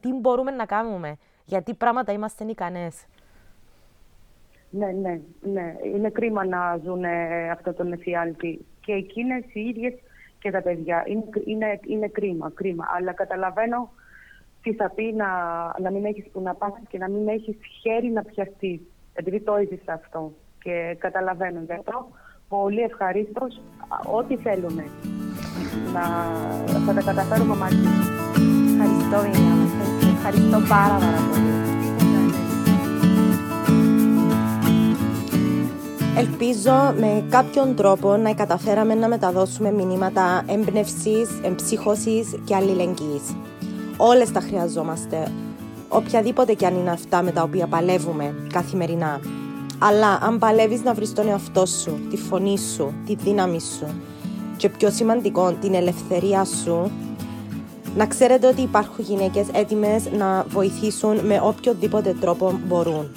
τι 0.00 0.12
μπορούμε 0.12 0.50
να 0.50 0.66
κάνουμε. 0.66 1.16
Γιατί 1.44 1.74
πράγματα 1.74 2.12
είμαστε 2.12 2.44
ικανές. 2.44 3.06
Ναι, 4.70 4.86
ναι, 4.86 5.20
ναι. 5.40 5.76
Είναι 5.94 6.10
κρίμα 6.10 6.44
να 6.44 6.80
ζουν 6.84 7.04
αυτό 7.52 7.72
τον 7.72 7.92
εφιάλτη. 7.92 8.66
Και 8.80 8.92
εκείνες 8.92 9.44
οι 9.52 9.60
ίδιες 9.60 9.94
και 10.38 10.50
τα 10.50 10.62
παιδιά. 10.62 11.04
Είναι, 11.06 11.24
είναι, 11.44 11.80
είναι 11.86 12.08
κρίμα, 12.08 12.50
κρίμα. 12.54 12.86
Αλλά 12.96 13.12
καταλαβαίνω 13.12 13.90
τι 14.62 14.74
θα 14.74 14.90
πει 14.90 15.12
να, 15.12 15.26
να 15.80 15.90
μην 15.90 16.04
έχεις 16.04 16.28
που 16.32 16.40
να 16.40 16.54
πας 16.54 16.72
και 16.88 16.98
να 16.98 17.08
μην 17.08 17.28
έχεις 17.28 17.56
χέρι 17.80 18.08
να 18.08 18.22
πιαστείς. 18.22 18.80
Επειδή 19.14 19.40
το 19.40 19.54
έζησα 19.54 19.92
αυτό 19.92 20.32
και 20.68 20.96
καταλαβαίνω 20.98 21.60
γι' 21.66 21.72
αυτό. 21.72 22.08
Πολύ 22.48 22.80
ευχαρίστως 22.80 23.60
ό,τι 24.18 24.36
θέλουμε. 24.36 24.84
Να 25.92 26.02
θα 26.86 26.92
τα 26.92 27.02
καταφέρουμε 27.02 27.56
μαζί. 27.56 27.88
Ευχαριστώ, 28.70 29.40
Ευχαριστώ 30.16 30.58
πάρα, 30.68 30.96
πάρα 31.04 31.20
πολύ. 31.30 31.52
Ελπίζω 36.18 36.94
με 37.00 37.24
κάποιον 37.30 37.74
τρόπο 37.74 38.16
να 38.16 38.34
καταφέραμε 38.34 38.94
να 38.94 39.08
μεταδώσουμε 39.08 39.70
μηνύματα 39.70 40.42
έμπνευσης, 40.46 41.40
εμψύχωσης 41.42 42.40
και 42.44 42.54
αλληλεγγύης. 42.54 43.36
Όλες 43.96 44.32
τα 44.32 44.40
χρειαζόμαστε, 44.40 45.32
οποιαδήποτε 45.88 46.52
και 46.54 46.66
αν 46.66 46.74
είναι 46.74 46.90
αυτά 46.90 47.22
με 47.22 47.30
τα 47.30 47.42
οποία 47.42 47.66
παλεύουμε 47.66 48.34
καθημερινά. 48.52 49.20
Αλλά 49.78 50.18
αν 50.22 50.38
παλεύεις 50.38 50.82
να 50.82 50.94
βρεις 50.94 51.12
τον 51.12 51.28
εαυτό 51.28 51.66
σου, 51.66 51.98
τη 52.10 52.16
φωνή 52.16 52.58
σου, 52.58 52.92
τη 53.06 53.14
δύναμη 53.14 53.60
σου 53.60 53.86
και 54.56 54.68
πιο 54.68 54.90
σημαντικό 54.90 55.52
την 55.60 55.74
ελευθερία 55.74 56.44
σου, 56.44 56.90
να 57.96 58.06
ξέρετε 58.06 58.46
ότι 58.46 58.60
υπάρχουν 58.60 59.04
γυναίκες 59.04 59.46
έτοιμες 59.52 60.10
να 60.18 60.44
βοηθήσουν 60.48 61.18
με 61.18 61.40
οποιοδήποτε 61.42 62.16
τρόπο 62.20 62.60
μπορούν. 62.66 63.08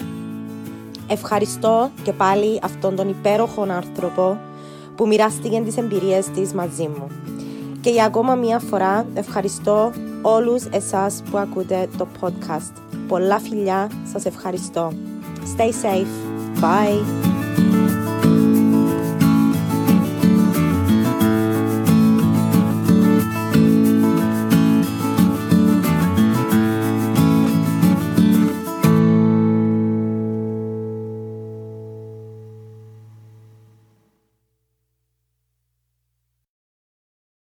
Ευχαριστώ 1.07 1.89
και 2.03 2.14
πάλι 2.14 2.59
αυτόν 2.64 2.95
τον 2.95 3.09
υπέροχο 3.09 3.62
άνθρωπο 3.70 4.38
που 4.95 5.07
μοιράστηκε 5.07 5.62
τις 5.66 5.78
εμπειρίες 5.78 6.26
της 6.26 6.53
μαζί 6.53 6.88
μου. 6.88 7.07
Και 7.82 7.89
για 7.89 8.05
ακόμα 8.05 8.36
μία 8.36 8.59
φορά 8.59 9.05
ευχαριστώ 9.14 9.91
όλους 10.22 10.66
εσάς 10.66 11.24
που 11.32 11.38
ακούτε 11.38 11.88
το 11.97 12.07
podcast. 12.22 12.74
Πολλά 13.07 13.39
φιλιά, 13.39 13.89
σας 14.12 14.26
ευχαριστώ. 14.26 14.91
Stay 15.57 15.70
safe. 15.70 16.40
Bye. 16.62 17.30